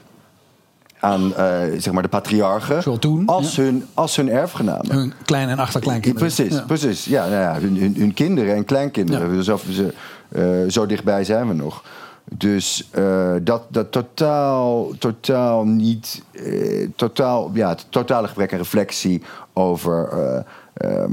[1.02, 3.62] aan eh, zeg maar de patriarchen toen, als, ja.
[3.62, 4.92] hun, als hun erfgenamen.
[4.94, 6.28] Hun klein- en achterkleinkinderen.
[6.34, 6.62] Precies, Ja.
[6.66, 7.04] precies.
[7.04, 9.44] Ja, nou ja, hun, hun, hun kinderen en kleinkinderen.
[9.44, 9.94] Zo, ze-
[10.28, 11.82] eh, zo dichtbij zijn we nog.
[12.24, 16.22] Dus eh, dat, dat totaal, totaal niet...
[16.96, 20.08] totaal, ja, totale gebrek aan reflectie over...
[20.08, 20.42] eh,
[20.74, 21.12] ehm,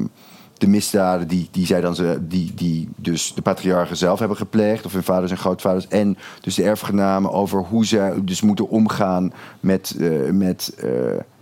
[0.60, 4.86] de misdaden die, die zij dan ze- die, die dus de patriarchen zelf hebben gepleegd,
[4.86, 9.34] of hun vaders en grootvaders, en dus de erfgenamen over hoe zij dus moeten omgaan
[9.60, 10.90] met, eh, met eh,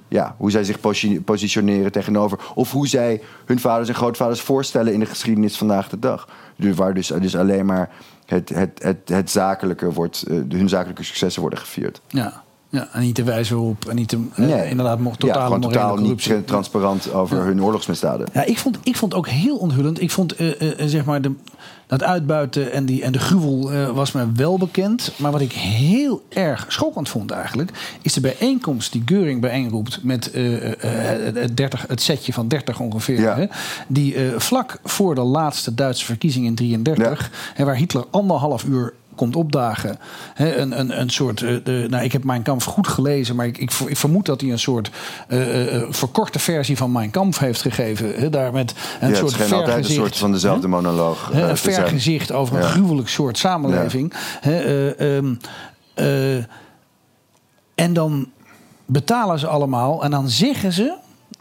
[0.08, 4.94] ja, hoe zij zich posi- positioneren tegenover, of hoe zij hun vaders en grootvaders voorstellen
[4.94, 6.30] in de geschiedenis vandaag de dag.
[6.56, 7.90] Dus waar dus, dus alleen maar
[8.26, 12.02] het, het, het, het zakelijke wordt, eh, hun zakelijke successen worden gevierd.
[12.08, 12.44] Ja.
[12.70, 13.86] Ja, en niet te wijzen op.
[13.86, 16.34] En niet te, eh, inderdaad, mo- ja, totale totaal corruptie.
[16.36, 18.28] niet transparant over hun oorlogsmisdaden.
[18.34, 20.02] Ja, ik vond, ik vond ook heel onthullend.
[20.02, 20.50] Ik vond eh,
[20.86, 21.32] zeg maar de,
[21.88, 25.12] dat uitbuiten en, die, en de gruwel was me wel bekend.
[25.16, 27.98] Maar wat ik heel erg schokkend vond eigenlijk...
[28.02, 30.04] is de bijeenkomst die Geuring bijeenroept...
[30.04, 33.20] met het, 30, het setje van 30 ongeveer.
[33.20, 33.36] Ja.
[33.36, 33.46] Hè,
[33.88, 37.32] die vlak voor de laatste Duitse verkiezing in 33...
[37.54, 39.98] Hè, waar Hitler anderhalf uur komt opdagen.
[40.34, 41.42] Hè, een, een, een soort.
[41.42, 44.42] eh, de, nou, ik heb Mijn Kampf goed gelezen, maar ik, ik, ik vermoed dat
[44.42, 44.92] hij een soort
[45.28, 45.38] eh,
[45.90, 48.14] verkorte versie van Mijn Kampf heeft gegeven.
[48.16, 51.30] Hè, daar met een ja, soort het schijnt altijd een vergezicht, soort van dezelfde monoloog.
[51.34, 52.68] hè, eh, een vergezicht over een Ja.
[52.68, 54.14] gruwelijk soort samenleving.
[54.42, 55.34] Ehm,
[55.94, 56.36] eh,
[57.76, 58.28] en dan
[58.86, 60.96] betalen ze allemaal en dan zeggen ze.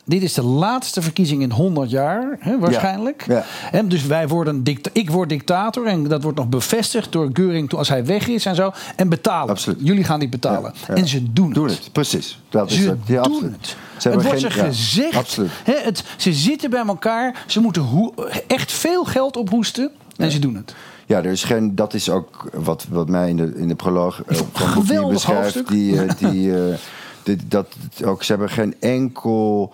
[0.09, 3.25] Dit is de laatste verkiezing in 100 jaar, hè, waarschijnlijk.
[3.73, 3.83] Ja.
[3.83, 7.89] Dus wij worden ik word dictator en dat wordt nog bevestigd door Geuring toen- als
[7.89, 8.73] hij weg is en zo.
[8.97, 9.49] En betalen.
[9.51, 9.79] Absoluut.
[9.83, 10.73] Jullie gaan die betalen.
[10.89, 10.95] Ja.
[10.95, 11.55] En ze doen het.
[11.55, 12.41] Doen het, precies.
[12.49, 13.07] Dat is Ze het.
[13.07, 13.53] Doen absoluut.
[13.57, 13.67] het.
[13.69, 15.17] Ze het hebben wordt geen- ze gezegd.
[15.17, 15.51] absoluut.
[15.65, 17.45] Hè, het, ze zitten bij elkaar.
[17.47, 18.13] Ze moeten
[18.47, 19.91] echt veel geld ophoesten.
[20.17, 20.75] En ze doen het.
[21.07, 24.23] Ja, er is geen, dat is ook wat, wat mij in de, in de proloog
[24.53, 25.43] van geweldig beschrijft.
[25.43, 25.69] hoofdstuk.
[25.69, 26.75] Die, eh, die, eh,
[27.23, 27.67] dit- dat,
[28.05, 29.73] ook, ze hebben geen enkel.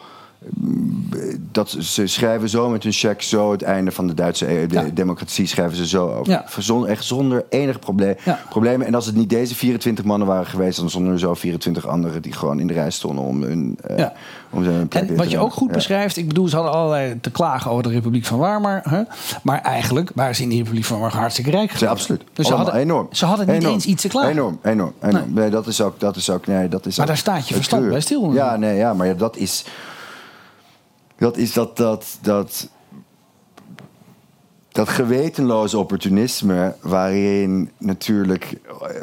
[1.53, 4.75] Dat, ze schrijven zo met hun check zo het einde van de Duitse eh, de
[4.75, 4.85] Ja.
[4.95, 6.33] democratie schrijven ze zo over.
[6.33, 6.45] Ja.
[6.59, 8.39] Zonder, echt zonder enig probleem, Ja.
[8.49, 8.87] problemen.
[8.87, 12.23] En als het niet deze 24 mannen waren geweest, dan stonden er zo 24 anderen
[12.23, 14.13] die gewoon in de rij stonden om hun, Ja.
[14.51, 17.31] om zijn plek En wat je ook goed beschrijft, ik bedoel, ze hadden allerlei te
[17.31, 18.81] klagen over de Republiek van Weimar.
[18.89, 19.03] Hè?
[19.43, 21.89] Maar eigenlijk waren ze in die Republiek van Weimar hartstikke rijk geworden.
[21.91, 22.23] absoluut.
[22.33, 23.07] Dus ze hadden, enorm.
[23.11, 23.75] ze hadden niet Enorm.
[23.75, 24.31] eens iets te klagen.
[24.31, 25.33] Enorm, enorm, enorm.
[25.35, 25.51] Nee.
[25.51, 27.89] dat is ook, dat is ook, nee, dat is Maar ook daar staat je verstand
[27.89, 28.33] bij stil.
[28.33, 29.65] Ja, nee, ja, maar dat is,
[31.23, 32.69] dat is dat, dat, dat,
[34.69, 39.03] dat gewetenloze opportunisme waarin natuurlijk, eh,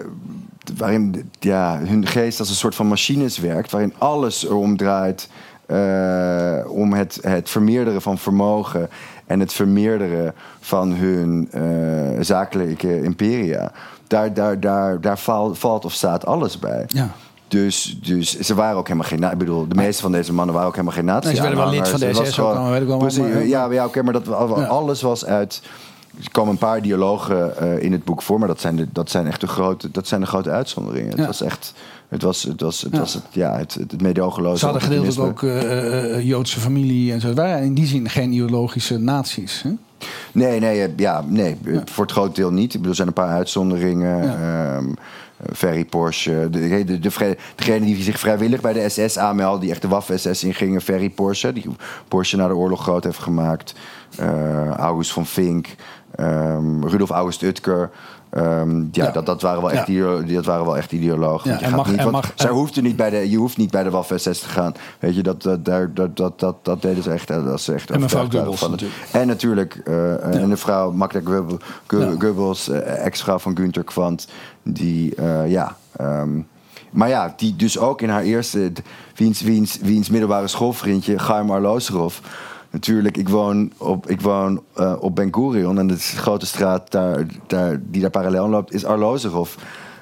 [0.78, 5.30] waarin ja, hun geest als een soort van machines werkt, waarin alles erom draait.
[5.66, 8.90] eh, om het, het vermeerderen van vermogen
[9.26, 13.72] en het vermeerderen van hun eh, zakelijke imperia.
[14.08, 16.84] Daar, daar, daar, daar valt, valt of staat alles bij.
[16.88, 17.10] Ja.
[17.50, 19.24] Dus, dus ze waren ook helemaal geen...
[19.24, 21.60] Ik bedoel, de meeste van deze mannen waren ook helemaal geen nazi Nee, ze werden
[21.60, 23.72] wel lid van de Het was SS ook, gewoon- weet ik wel, Precies, maar- ja,
[23.72, 24.34] ja oké, maar dat,
[24.68, 25.62] alles was uit...
[26.24, 29.10] Er komen een paar dialogen eh, in het boek voor, maar dat zijn de, dat
[29.10, 31.12] zijn echt de grote, dat zijn de grote uitzonderingen.
[31.12, 31.16] Ja.
[31.18, 31.74] Het was echt,
[32.08, 33.00] het was, het was, het Ja.
[33.00, 33.94] was het, ja, het, het.
[34.00, 37.28] Ze hadden gedeeltelijk ook eh, eh, Joodse familie en zo.
[37.28, 39.62] Het waren in die zin geen ideologische naties.
[39.62, 39.70] Hè?
[40.32, 42.66] Nee, nee, ja, nee voor het groot deel niet.
[42.66, 44.24] Ik bedoel, er zijn een paar uitzonderingen.
[44.24, 44.80] Ja.
[45.54, 46.48] Ferry Porsche.
[46.52, 50.44] De, de, de, degene die zich vrijwillig bij de SS aanmeldde, die echt de Waffen-SS
[50.44, 50.82] ingingen.
[50.82, 51.66] Ferry Porsche, die
[52.08, 53.74] Porsche na de oorlog groot heeft gemaakt.
[54.18, 55.68] Eh, August van Fink.
[56.16, 57.90] ehm, Rudolf August Utker.
[58.30, 59.12] Ehm, ja, Ja.
[59.12, 60.22] Dat, dat, waren wel echt Ja.
[60.22, 61.52] dat waren wel echt ideologen.
[61.52, 63.90] Ja, je mag- niet, mag- zij hoefde niet bij de, je hoeft niet bij de
[63.90, 64.74] Waffen-SS te gaan.
[65.00, 67.30] Weet je, dat, dat, dat, dat, dat, dat deden ze echt.
[67.30, 69.00] eh, Dat ze echt En mevrouw Goebbels natuurlijk.
[69.12, 71.20] En natuurlijk, eh, en de vrouw Magda
[72.20, 74.28] Goebbels, ex-vrouw van Günter Kwant,
[74.74, 75.78] die, eh, ja...
[75.96, 76.42] ehm,
[76.92, 78.72] maar ja, die dus ook in haar eerste...
[79.16, 82.18] Wiens, wiens, wiens middelbare schoolvriendje, Chaim Arlozerov...
[82.72, 85.80] Natuurlijk, ik woon op, ik woon, eh, op Ben Gurion...
[85.80, 88.74] en de grote straat daar, daar, die daar parallel loopt...
[88.74, 89.56] is Arlozerov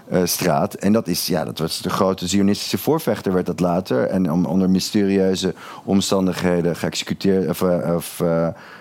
[0.10, 0.74] eh, straat.
[0.74, 4.04] En dat is, ja, dat was de grote zionistische voorvechter, werd dat later.
[4.04, 5.54] En om, onder mysterieuze
[5.84, 7.62] omstandigheden geëxecuteerd of,
[7.96, 8.22] of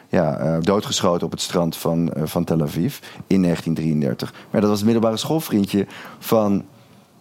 [0.08, 4.32] ja, eh, doodgeschoten op het strand van, eh, van Tel Aviv in 1933.
[4.50, 5.86] Maar dat was het middelbare schoolvriendje
[6.18, 6.64] van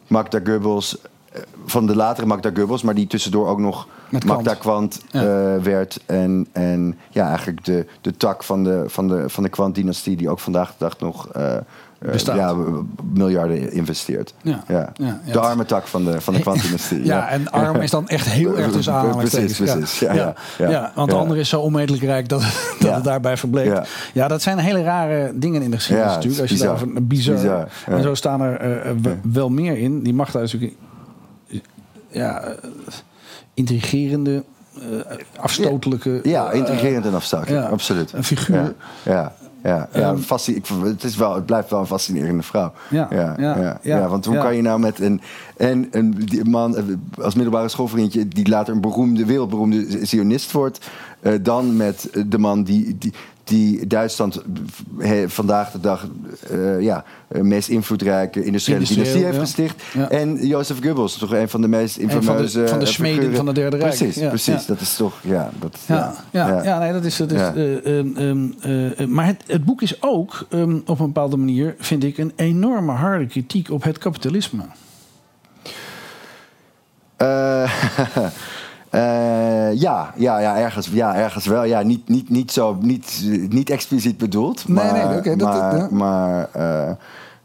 [0.07, 0.97] Magda Goebbels.
[1.31, 4.23] eh, Van de latere Magda Goebbels, maar die tussendoor ook nog Met.
[4.25, 5.23] Magda Kwant Ja.
[5.61, 5.99] werd.
[6.05, 10.29] En, en ja, eigenlijk de, de tak van de, van de, van de Kwant-dynastie, die
[10.29, 11.29] ook vandaag de dag nog
[11.99, 12.35] Bestaat.
[12.35, 12.55] ja,
[13.13, 14.33] miljarden investeert.
[14.41, 14.63] Ja.
[14.67, 14.91] Ja.
[14.93, 15.31] Ja, ja.
[15.33, 17.05] De arme tak van de, van de Kwant-dynastie.
[17.05, 19.57] Ja, en arm is dan echt heel erg tussen aanhalingstekens.
[19.57, 19.99] Precies, precies.
[19.99, 20.69] Ja, ja, ja.
[20.69, 20.91] ja.
[20.95, 21.21] want de Ja.
[21.21, 22.41] andere is zo onmetelijk rijk dat,
[22.79, 22.93] dat Ja.
[22.95, 23.65] het daarbij verbleek.
[23.65, 23.83] Ja.
[24.13, 24.27] Ja.
[24.27, 26.41] dat zijn hele rare dingen in de geschiedenis Ja, natuurlijk.
[26.41, 27.43] Als je daarover bizar.
[27.43, 27.67] ja.
[27.87, 28.95] En zo staan er eh, eh,
[29.31, 30.03] wel meer in.
[30.03, 30.79] Die Magda is natuurlijk
[32.09, 32.51] ja, eh,
[33.53, 34.43] intrigerende,
[34.79, 34.81] eh,
[35.39, 36.19] afstotelijke.
[36.23, 37.63] Ja, eh, intrigerend en afstotelijk.
[37.63, 38.11] ja, absoluut.
[38.13, 38.55] een figuur.
[38.55, 39.33] Ja, ja.
[39.65, 42.73] Ja, ja ik, het, is wel, het blijft wel een fascinerende vrouw.
[42.89, 45.21] Ja, ja, ja, ja, ja, ja, want hoe kan je nou met een,
[45.57, 46.83] en een man eh,
[47.21, 48.27] als middelbare schoolvriendje...
[48.27, 50.89] die later een beroemde, wereldberoemde zionist wordt...
[51.19, 53.13] eh, dan met de man die, die,
[53.45, 54.41] die Duitsland
[55.25, 56.07] vandaag de dag...
[56.49, 59.41] eh, ja, eh, meest invloedrijke industriële Industrieel, dynastie heeft ja.
[59.41, 59.83] gesticht.
[59.93, 60.09] Ja.
[60.09, 62.67] En Jozef Goebbels, toch een van de meest van de- infameuze...
[62.67, 63.35] van de eh, smeden figuren.
[63.37, 63.95] van het Derde Rijk.
[63.95, 64.65] Precies, Ja, precies.
[64.65, 65.19] Dat is toch...
[65.21, 66.63] Ja, dat, Ja, ja, ja.
[66.63, 66.79] ja.
[66.79, 67.17] nee, dat is.
[67.17, 70.99] Dat is eh, ehm, ehm, eh, eh, maar het, het boek is ook ehm, op
[70.99, 74.63] een bepaalde manier, vind ik, een enorme harde kritiek op het kapitalisme.
[78.95, 81.63] Eh, ja, ja, ja, ergens, ja, ergens wel.
[81.63, 84.67] Ja, niet, niet, niet, zo, niet, niet expliciet bedoeld.
[84.67, 85.87] Nee, Maar, nee, oké, maar, ja.
[85.91, 86.91] maar eh,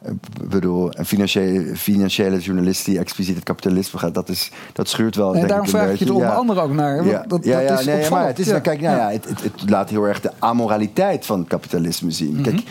[0.05, 5.17] ik bedoel, een financiële, financiële journalist die expliciet het kapitalisme gaat, dat, is, dat schuurt
[5.17, 5.27] wel.
[5.27, 6.35] En denk daarom ik, vraag ik je er onder Ja.
[6.35, 7.05] andere ook naar.
[7.05, 9.11] Ja, dat, ja, dat ja, is nee, maar het, is, kijk, nou ja.
[9.11, 12.33] het, het, het laat heel erg de amoraliteit van het kapitalisme zien.
[12.33, 12.43] Mhm.
[12.43, 12.63] Kijk,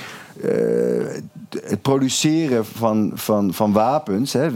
[0.43, 1.21] eh,
[1.69, 4.51] het produceren van, van, van wapens, hè,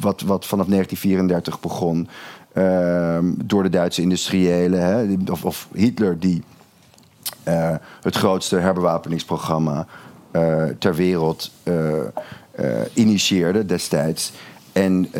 [0.00, 2.08] wat, wat, vanaf 1934 begon
[3.44, 6.42] door de Duitse industriëlen, hè, of, of Hitler die
[7.42, 9.86] eh, het grootste herbewapeningsprogramma
[10.36, 12.00] eh, ter wereld eh,
[12.92, 14.32] initieerde destijds.
[14.72, 15.10] En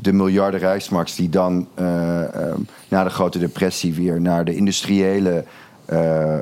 [0.00, 5.44] de miljarden rijksmarks die dan eh, ehm, na de Grote Depressie weer naar de industriële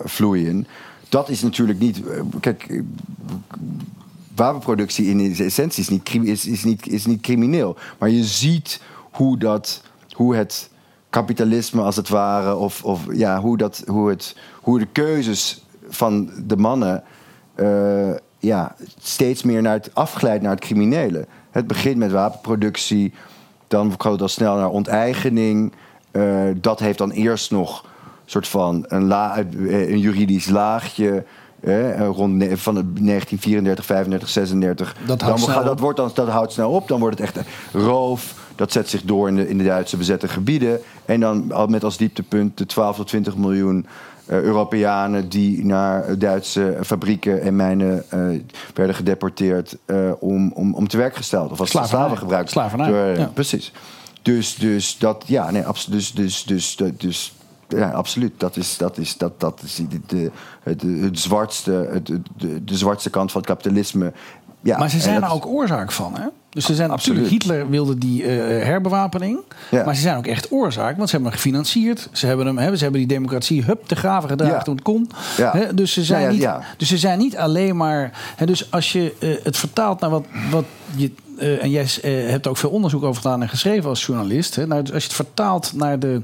[0.04, 0.66] vloeien.
[1.08, 2.02] Dat is natuurlijk niet.
[2.40, 2.82] Kijk,
[4.34, 6.46] wapenproductie in essentie is niet, is,
[6.86, 7.76] is niet crimineel.
[7.98, 9.82] Maar je ziet hoe, dat,
[10.20, 10.70] hoe het
[11.10, 16.30] kapitalisme als het ware, of, of ja, hoe, dat, hoe, het, hoe de keuzes van
[16.46, 17.02] de mannen
[17.54, 21.26] eh, ja, steeds meer naar het afglijdt naar het criminele.
[21.50, 23.12] Het begint met wapenproductie,
[23.68, 25.72] dan gaat het al snel naar onteigening.
[26.10, 26.22] Eh,
[26.56, 27.90] dat heeft dan eerst nog een
[28.30, 31.24] soort van een, la, eh, een juridisch laagje.
[31.60, 34.96] eh, rond van de 1934, 35, 36.
[35.06, 35.80] Dat houdt dan snel gaat- dat, op.
[35.80, 36.88] wordt dan, dat houdt snel op.
[36.88, 38.39] Dan wordt het echt roof.
[38.60, 40.80] Dat zet zich door in de, in de Duitse bezette gebieden.
[41.04, 43.86] En dan al met als dieptepunt de 12 tot 20 miljoen
[44.26, 48.20] eh, Europeanen die naar Duitse fabrieken en mijnen eh,
[48.74, 51.50] werden gedeporteerd eh, om, om, om te werk gesteld.
[51.50, 52.50] Of als slaven gebruikt.
[52.50, 53.30] Slavernij, door- ja.
[53.34, 53.72] Precies.
[54.22, 57.34] Dus, dus dat, ja, nee, abs- dus, dus, dus, dus,
[57.68, 58.32] ja, absoluut.
[58.36, 60.30] Dat is, dat is, dat, dat is de, de,
[60.62, 62.06] het, het zwartste, het,
[62.36, 64.12] de, de zwartste kant van het kapitalisme.
[64.62, 66.26] Ja, maar ze zijn er ook oorzaak van, hè?
[66.50, 67.20] Dus ze zijn Absoluut.
[67.22, 69.38] natuurlijk, Hitler wilde die eh, herbewapening.
[69.70, 69.84] Ja.
[69.84, 72.08] Maar ze zijn ook echt oorzaak, want ze hebben hem gefinancierd.
[72.12, 74.62] Ze hebben, hem, hè, ze hebben die democratie hup te graven gedragen Ja.
[74.62, 75.10] toen het kon.
[75.36, 75.52] Ja.
[75.52, 78.10] Hè, dus, ze zijn niet, dus ze zijn niet alleen maar.
[78.36, 80.64] Hè, dus als je eh, het vertaalt naar wat, wat
[80.96, 81.12] je.
[81.38, 84.54] eh, en jij hebt er ook veel onderzoek over gedaan en geschreven als journalist.
[84.56, 86.22] Hè, nou, dus als je het vertaalt naar de,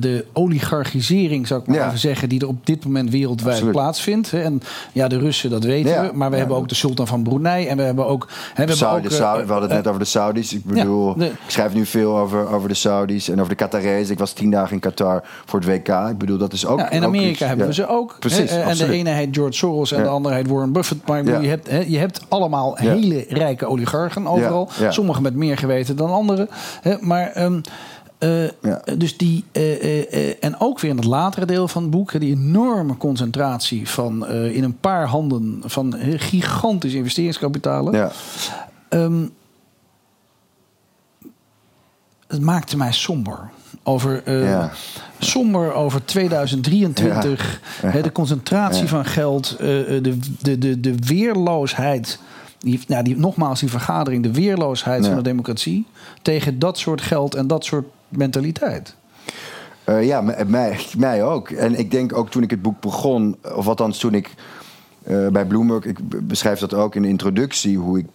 [0.00, 1.86] de oligarchisering, zou ik maar Ja.
[1.86, 3.74] even zeggen, die er op dit moment wereldwijd Absoluut.
[3.74, 4.30] plaatsvindt.
[4.30, 4.42] Hè.
[4.42, 4.60] En
[4.92, 6.02] ja, de Russen, dat weten Ja.
[6.10, 6.16] we.
[6.16, 6.40] Maar we Ja.
[6.40, 7.66] hebben ook de sultan van Brunei.
[7.66, 8.28] En we hebben ook.
[8.28, 10.52] Hè, we hebben ook eh, Saudi- we hadden het eh, net over de Saudis.
[10.54, 14.12] Ik bedoel, de- ik schrijf nu veel over, over de Saudis en over de Qatarezen.
[14.12, 15.88] Ik was tien dagen in Qatar voor het WK.
[16.10, 16.78] Ik bedoel, dat is ook.
[16.78, 18.16] Ja, in ook Amerika iets- hebben we ze ook.
[18.18, 21.06] Precies, hè, en de ene heet George Soros en de andere heet Warren Buffett.
[21.08, 24.68] Maar je, hebt, hè, je hebt allemaal hele rijke oligarchen overal.
[24.88, 26.48] Sommigen met meer geweten dan anderen.
[26.82, 27.30] Hè, maar...
[27.30, 27.60] ehm,
[28.24, 28.82] eh, Ja.
[28.98, 32.20] Dus die, eh, eh, eh, en ook weer in het latere deel van het boek,
[32.20, 37.92] die enorme concentratie van eh, in een paar handen van eh, gigantische investeringskapitalen.
[37.94, 38.10] Ja.
[38.88, 39.24] Ehm,
[42.28, 43.50] het maakte mij somber.
[43.82, 44.70] Over, eh, Ja.
[45.18, 47.60] Somber over 2023.
[47.82, 47.88] Ja.
[47.88, 49.56] Hè, de concentratie van geld.
[49.60, 52.18] eh, eh, de, de, de, de weerloosheid.
[52.64, 54.22] Die, nou, die, nogmaals, die vergadering.
[54.22, 55.08] De weerloosheid Ja.
[55.08, 55.86] van de democratie.
[56.22, 58.96] Tegen dat soort geld en dat soort mentaliteit.
[59.84, 61.50] Eh, ja, mij, mij ook.
[61.50, 64.34] En ik denk ook toen ik het boek begon, of althans toen ik
[65.02, 65.98] eh, bij Bloomberg, ik
[66.28, 68.06] beschrijf dat ook in de introductie, hoe ik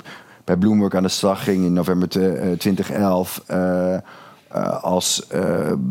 [0.43, 3.41] bij Bloomberg aan de slag ging in november te- 2011.
[3.45, 5.24] eh, eh, als,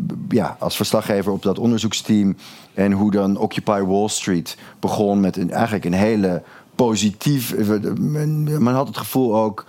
[0.07, 2.35] b- ja, als verslaggever op dat onderzoeksteam.
[2.73, 6.41] En hoe dan Occupy Wall Street begon met een, eigenlijk een hele
[6.85, 7.51] positief.
[7.53, 7.67] eh,
[7.99, 9.65] Men, men had het gevoel ook.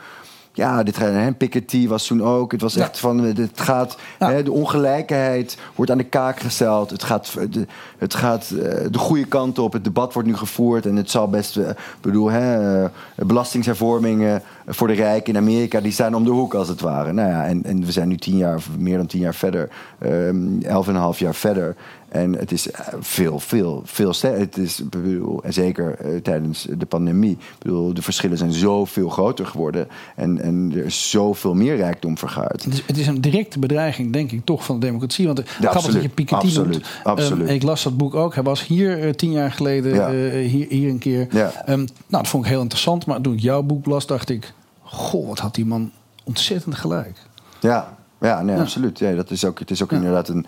[0.52, 2.52] Ja, dit hè, Piketty was toen ook.
[2.52, 2.80] Het was Ja.
[2.82, 3.18] echt van.
[3.18, 3.96] Het gaat.
[4.18, 4.30] Ja.
[4.30, 6.90] Hè, de ongelijkheid wordt aan de kaak gesteld.
[6.90, 7.66] Het gaat, de,
[7.98, 9.72] het gaat eh, de goede kant op.
[9.72, 10.86] Het debat wordt nu gevoerd.
[10.86, 11.56] En het zal best.
[11.56, 12.90] eh, Ik bedoel, hè, eh,
[13.26, 15.80] belastingshervormingen voor de rijken in Amerika.
[15.80, 17.12] die staan om de hoek als het ware.
[17.12, 19.68] Nou ja, en, en we zijn nu tien jaar, of meer dan tien jaar verder.
[19.98, 21.76] ehm, Elf en een half jaar verder.
[22.10, 24.40] En het is eh, veel, veel, veel sterker.
[24.40, 27.38] Het is, bedoel, en zeker eh, tijdens de pandemie.
[27.58, 29.88] Bedoel, de verschillen zijn zoveel groter geworden.
[30.16, 32.64] En, en er is zoveel meer rijkdom vergaard.
[32.64, 35.26] Het is, het is een directe bedreiging, denk ik, toch van de democratie.
[35.26, 36.02] Want het grappig dat absoluut.
[36.02, 36.86] je Piketty Absoluut.
[37.04, 37.46] Absoluut.
[37.46, 38.34] Ehm, ik las dat boek ook.
[38.34, 40.08] Hij was hier eh, tien jaar geleden, Ja.
[40.08, 41.26] eh, hier, hier een keer.
[41.30, 41.52] Ja.
[41.64, 43.06] Ehm, nou, dat vond ik heel interessant.
[43.06, 44.52] Maar toen ik jouw boek las, dacht ik...
[44.82, 45.90] Goh, wat had die man
[46.24, 47.18] ontzettend gelijk.
[47.60, 48.60] Ja, ja, nee, Ja.
[48.60, 48.98] absoluut.
[48.98, 49.96] Ja, dat is ook, het is ook Ja.
[49.96, 50.46] inderdaad een,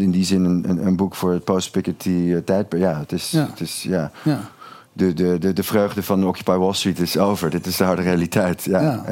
[0.00, 2.82] in die zin een, een, boek voor het post-Piketty eh, tijdperk.
[2.82, 3.46] Ja, het is, Ja.
[3.50, 4.10] Het is ja.
[4.24, 4.40] Ja.
[4.92, 7.50] De, de, de, de vreugde van Occupy Wall Street is over.
[7.50, 8.62] Dit is de harde realiteit.
[8.64, 9.02] Ja,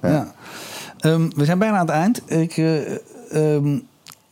[0.00, 0.32] Ja.
[0.98, 2.22] Ehm, we zijn bijna aan het eind.
[2.30, 2.56] Ik,
[3.30, 3.78] ehm,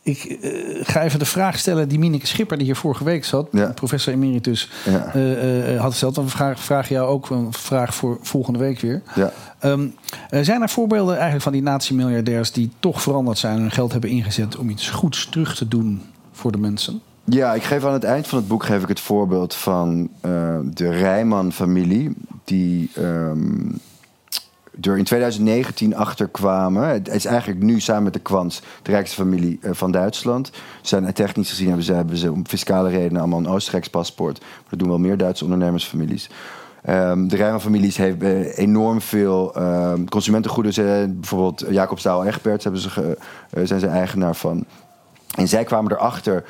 [0.03, 3.47] ik eh, ga even de vraag stellen die Mineke Schipper, die hier vorige week zat,
[3.51, 3.67] Ja.
[3.75, 5.13] professor emeritus, Ja.
[5.13, 6.15] eh, eh, had gesteld.
[6.15, 9.01] Dan vraag, vraag jou ook een vraag voor volgende week weer.
[9.15, 9.33] Ja.
[9.59, 9.87] Ehm,
[10.29, 13.91] eh, zijn er voorbeelden eigenlijk van die nazi-miljardairs die toch veranderd zijn en hun geld
[13.91, 17.01] hebben ingezet om iets goeds terug te doen voor de mensen?
[17.23, 20.09] Ja, ik geef aan het eind van het boek geef ik het voorbeeld van
[20.73, 22.11] de Rijman-familie.
[22.43, 23.69] Die ehm,
[24.81, 26.87] in 2019 achter kwamen.
[26.87, 30.51] Het is eigenlijk nu samen met de Kwants de rijkste familie eh, van Duitsland.
[30.81, 34.39] Zijn, eh, technisch gezien hebben ze, hebben ze om fiscale redenen allemaal een Oostenrijks paspoort.
[34.39, 36.29] Maar dat doen wel meer Duitse ondernemersfamilies.
[36.81, 40.73] Ehm, de Rijman-families hebben enorm veel ehm, consumentengoeden.
[40.73, 43.17] Ze, bijvoorbeeld Jacob Staal Egberts hebben ze
[43.49, 44.65] eh, zijn ze eigenaar van.
[45.35, 46.43] En zij kwamen erachter,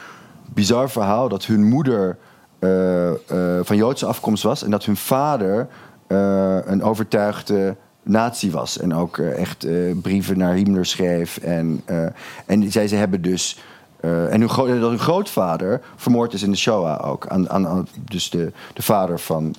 [0.53, 2.17] bizar verhaal, dat hun moeder
[2.61, 4.63] eh, eh, van Joodse afkomst was.
[4.63, 5.67] En dat hun vader
[6.07, 8.77] eh, een overtuigde nazi was.
[8.77, 11.37] En ook eh, echt eh, brieven naar Himmler schreef.
[11.37, 12.05] En, eh,
[12.45, 13.59] en zij ze hebben dus...
[14.01, 17.27] en hun, hun grootvader vermoord is in de Shoah ook.
[17.27, 19.55] Aan, aan, dus de, de vader van,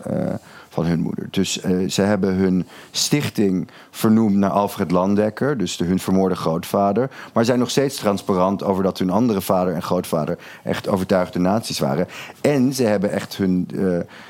[0.73, 1.27] van hun moeder.
[1.31, 5.59] Dus eh, ze hebben hun stichting vernoemd naar Alfred Landekker.
[5.59, 7.11] Dus de, hun vermoorde grootvader.
[7.33, 11.79] Maar zijn nog steeds transparant over dat hun andere vader en grootvader echt overtuigde nazi's
[11.79, 12.07] waren.
[12.41, 13.67] En ze hebben echt hun.
[13.75, 13.79] eh,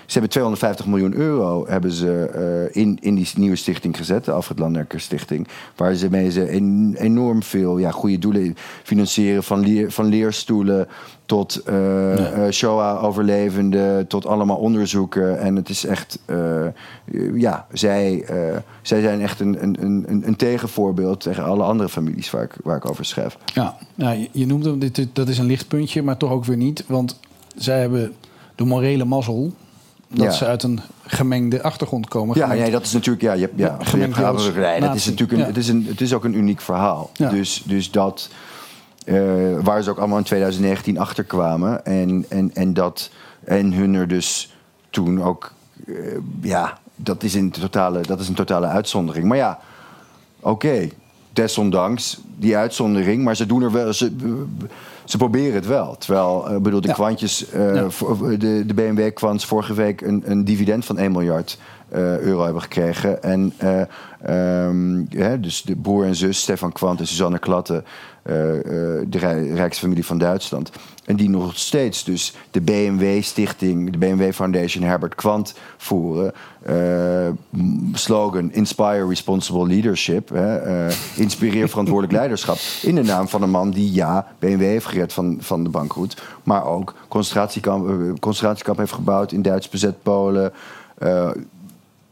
[0.07, 2.25] ze hebben 250 miljoen euro hebben ze,
[2.73, 5.49] eh, in, in die nieuwe stichting gezet, de Alfred Landekker Stichting.
[5.77, 9.43] Waar ze mee ze en- enorm veel ja, goede doelen financieren.
[9.43, 10.89] Van, leer, van leerstoelen
[11.27, 15.39] tot eh, Shoah-overlevenden, tot allemaal onderzoeken.
[15.41, 16.67] En het is echt, eh,
[17.35, 18.25] ja, zij,
[18.83, 22.77] zij zijn echt een, een, een, een tegenvoorbeeld tegen alle andere families waar ik, waar
[22.77, 23.37] ik over schrijf.
[23.55, 26.57] Ja, ja je, je noemde hem, dit, dat is een lichtpuntje, maar toch ook weer
[26.57, 26.85] niet.
[26.87, 27.21] Want
[27.57, 28.13] zij hebben
[28.55, 29.53] de morele mazzel
[30.09, 30.31] dat Ja.
[30.31, 32.39] ze uit een gemengde achtergrond komen.
[32.39, 34.81] Ja, nee, dat is natuurlijk, ja, je hebt, ja, Ja, je gemengd hebt Joods, nee,
[34.81, 37.11] dat is natuurlijk een, het, is een, het is ook een uniek verhaal.
[37.13, 37.29] Ja.
[37.31, 38.29] Dus, dus dat,
[39.05, 41.85] eh, waar ze ook allemaal in 2019 achter kwamen.
[41.85, 43.11] En, en, en, dat,
[43.45, 44.57] en hun er dus
[44.91, 45.53] toen ook,
[45.87, 45.95] eh,
[46.41, 49.27] ja, dat, is een totale, dat is een totale uitzondering.
[49.27, 49.59] Maar ja,
[50.41, 50.89] oké,
[51.33, 53.93] desondanks die uitzondering, maar ze doen er wel.
[53.93, 54.13] Ze,
[55.13, 55.97] ze proberen het wel.
[55.99, 56.95] Terwijl, uh, bedoel, de Ja.
[56.95, 57.91] kwantjes, uh, Ja.
[57.91, 61.59] voor- de, de BMW kwants vorige week een, een dividend van 1 miljard
[61.89, 63.23] eh, euro hebben gekregen.
[63.23, 63.81] En eh,
[64.23, 67.83] ehm, hè, dus de broer en zus, Stefan Kwant en Suzanne Klatte,
[68.23, 68.63] eh, eh,
[69.09, 70.71] de rij- rijkste familie van Duitsland.
[71.05, 76.33] En die nog steeds dus de BMW-stichting, de BMW Foundation Herbert Kwant voeren.
[76.63, 77.29] Eh,
[77.93, 80.29] slogan Inspire Responsible Leadership.
[80.29, 82.57] Hè, eh, inspireer verantwoordelijk leiderschap.
[82.83, 86.23] In de naam van een man die ja, BMW heeft van, van de bankroet.
[86.43, 90.53] Maar ook concentratiekamp, eh, concentratiekamp heeft gebouwd in Duits bezet Polen.
[90.99, 91.31] Eh,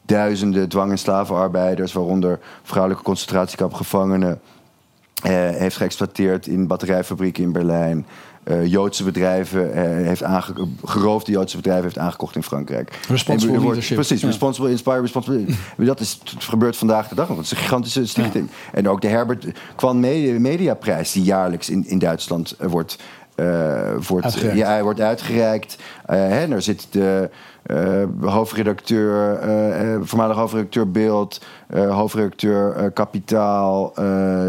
[0.02, 4.40] duizenden dwang- en slavenarbeiders, waaronder vrouwelijke concentratiekampgevangenen,
[5.22, 8.06] eh, heeft geëxploiteerd in batterijfabrieken in Berlijn.
[8.50, 10.22] Eh, Joodse bedrijven eh, heeft
[10.84, 12.98] geroofde Joodse bedrijven heeft aangekocht in Frankrijk.
[13.08, 13.96] Responsible En er leadership.
[13.96, 14.26] Precies, Ja.
[14.26, 15.44] responsible, inspire, responsible.
[15.76, 17.36] Dat is, het gebeurt vandaag de dag nog.
[17.36, 18.48] Het is een gigantische stichting.
[18.72, 19.46] En ook de Herbert
[19.76, 22.98] Kwan Media, Mediaprijs, die jaarlijks in, in Duitsland eh, wordt,
[23.34, 24.58] eh, wordt, Uitgereikt.
[24.58, 25.76] ja, hij wordt uitgereikt.
[26.06, 27.30] Hè, daar zit de
[28.20, 29.38] hoofdredacteur,
[30.02, 31.40] voormalig hoofdredacteur Beeld,
[31.72, 33.92] hoofdredacteur Kapitaal,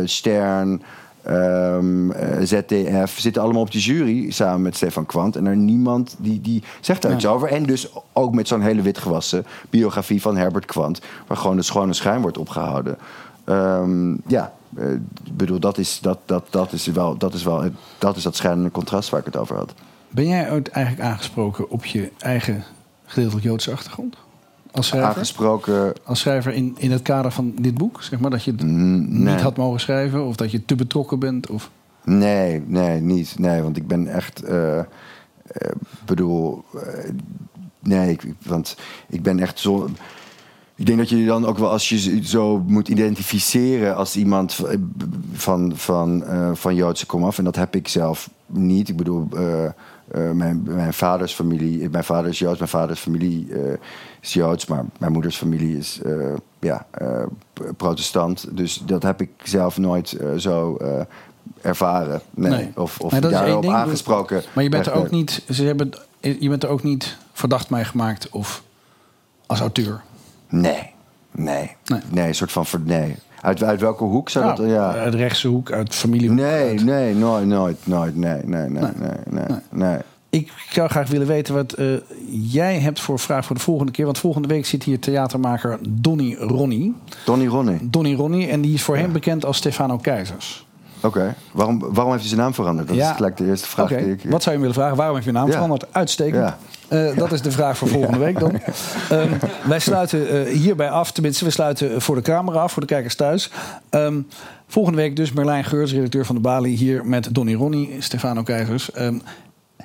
[0.05, 0.81] Stern.
[1.23, 5.35] Ehm, eh, ZDF zitten allemaal op de jury samen met Stefan Kwant.
[5.35, 7.47] En er niemand die, die zegt daar iets over.
[7.47, 11.93] En dus ook met zo'n hele witgewassen biografie van Herbert Kwant, waar gewoon de schone
[11.93, 12.97] schijn wordt opgehouden.
[13.43, 14.91] Ehm, ja, eh,
[15.23, 18.35] ik bedoel, dat is, dat, dat, dat is wel, dat is wel, dat is dat
[18.35, 19.73] schijnende contrast waar ik het over had.
[20.09, 22.63] Ben jij ooit eigenlijk aangesproken op je eigen
[23.05, 24.17] gedeeltelijk Joodse achtergrond?
[24.71, 25.09] Als schrijver?
[25.09, 28.03] Aangesproken, Als schrijver in, in het kader van dit boek?
[28.03, 29.33] Zeg maar dat je het nee.
[29.33, 30.25] niet had mogen schrijven?
[30.25, 31.49] Of dat je te betrokken bent?
[31.49, 31.69] Of...
[32.03, 33.39] Nee, nee, niet.
[33.39, 34.43] Nee, want ik ben echt.
[35.51, 35.71] eh,
[36.05, 36.63] bedoel.
[36.75, 37.09] eh,
[37.79, 38.77] nee, ik, want
[39.09, 39.89] ik ben echt zo.
[40.75, 44.59] Ik denk dat je dan ook wel als je zo moet identificeren als iemand
[45.33, 47.37] van, van, eh, van Joodse komaf.
[47.37, 48.89] En dat heb ik zelf niet.
[48.89, 49.27] Ik bedoel,
[50.33, 53.47] mijn, mijn vaders familie, mijn vader is Joods, mijn vaders familie
[54.21, 56.85] is Joods, maar mijn moeders familie is eh, ja,
[57.53, 58.45] p- protestant.
[58.57, 60.77] Dus dat heb ik zelf nooit eh, zo
[61.61, 62.21] ervaren.
[62.31, 62.51] Nee.
[62.51, 62.71] Nee.
[62.75, 63.73] Of, of Nee, daarop ding.
[63.73, 64.41] aangesproken.
[64.53, 67.83] Maar je bent er ook niet, ze hebben, je bent er ook niet verdacht mee
[67.83, 68.63] gemaakt of
[69.45, 70.01] als auteur.
[70.49, 70.89] Nee,
[71.31, 71.99] nee, Nee.
[72.11, 72.27] nee.
[72.27, 72.65] een soort van.
[72.83, 73.15] Nee.
[73.41, 74.67] Uit, uit welke hoek zou Nou, dat.
[74.69, 74.93] Ja.
[74.93, 76.37] Uit rechtse hoek, uit familiehoek.
[76.37, 78.15] Nee, uit- nee, nooit, nooit, nooit.
[78.15, 79.57] Nee, nee, nee, nee, nee.
[79.71, 79.97] nee,
[80.31, 81.85] Ik zou graag willen weten wat eh,
[82.31, 84.05] jij hebt voor vraag voor de volgende keer.
[84.05, 86.93] Want volgende week zit hier theatermaker Donny Ronnie.
[87.25, 87.77] Donny Ronnie.
[87.81, 90.65] Donny Ronnie, en die is voorheen bekend als Stefano Keizers.
[91.03, 91.35] Oké.
[91.51, 92.87] Waarom, waarom heeft hij zijn naam veranderd?
[92.87, 93.09] Dat Ja.
[93.09, 94.21] is gelijk de eerste vraag die ik...
[94.29, 94.97] wat zou je willen vragen?
[94.97, 95.51] Waarom heb je naam Ja.
[95.53, 95.85] veranderd?
[95.93, 96.35] Uitstekend.
[96.43, 96.57] Ja.
[96.87, 98.51] Eh, dat is de vraag voor volgende week dan.
[99.09, 99.29] Ehm,
[99.67, 101.11] wij sluiten eh, hierbij af.
[101.11, 103.51] Tenminste, we sluiten voor de camera af, voor de kijkers thuis.
[103.89, 104.19] Ehm,
[104.67, 106.75] volgende week dus Merlijn Geurs, redacteur van de Bali...
[106.75, 108.91] hier met Donny Ronnie, Stefano Keizers.
[108.91, 109.15] Ehm,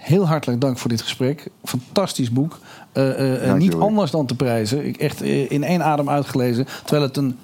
[0.06, 1.48] heel hartelijk dank voor dit gesprek.
[1.64, 2.58] Fantastisch boek.
[2.92, 4.86] Eh, eh, eh, niet anders dan te prijzen.
[4.86, 6.66] Ik echt in één adem uitgelezen.
[6.84, 7.38] Terwijl het een...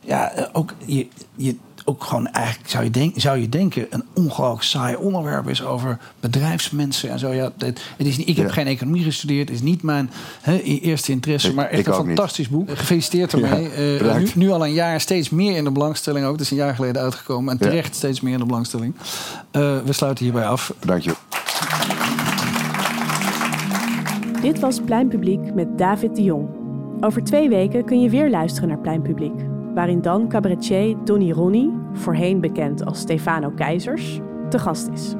[0.00, 0.74] Ja, ook...
[0.84, 1.06] Je,
[1.36, 5.62] je, ook gewoon eigenlijk zou je, denk, zou je denken een ongelooflijk saai onderwerp is
[5.64, 7.32] over bedrijfsmensen en zo.
[7.32, 8.52] Ja, het, het is niet, ik heb Ja.
[8.52, 10.10] geen economie gestudeerd, het is niet mijn
[10.40, 12.06] hè, eerste interesse, Ik- maar echt een niet.
[12.06, 12.70] fantastisch boek.
[12.70, 13.68] Gefeliciteerd ermee.
[14.04, 16.32] Ja, nu, al een jaar steeds meer in de belangstelling ook.
[16.32, 17.66] Het is een jaar geleden uitgekomen en Ja.
[17.70, 18.94] terecht steeds meer in de belangstelling.
[19.50, 20.72] We sluiten hierbij af.
[20.84, 21.14] Dank je.
[24.42, 26.48] Dit was Plein Publiek met David de Jong.
[27.00, 31.70] Over twee weken kun je weer luisteren naar Plein Publiek, waarin dan cabaretier Donny Ronnie,
[31.92, 35.14] voorheen bekend als Stefano Keizers, te gast is.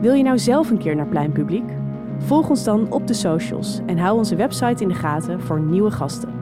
[0.00, 1.70] Wil je nou zelf een keer naar Plein Publiek?
[2.18, 5.90] Volg ons dan op de socials en hou onze website in de gaten voor nieuwe
[5.90, 6.41] gasten.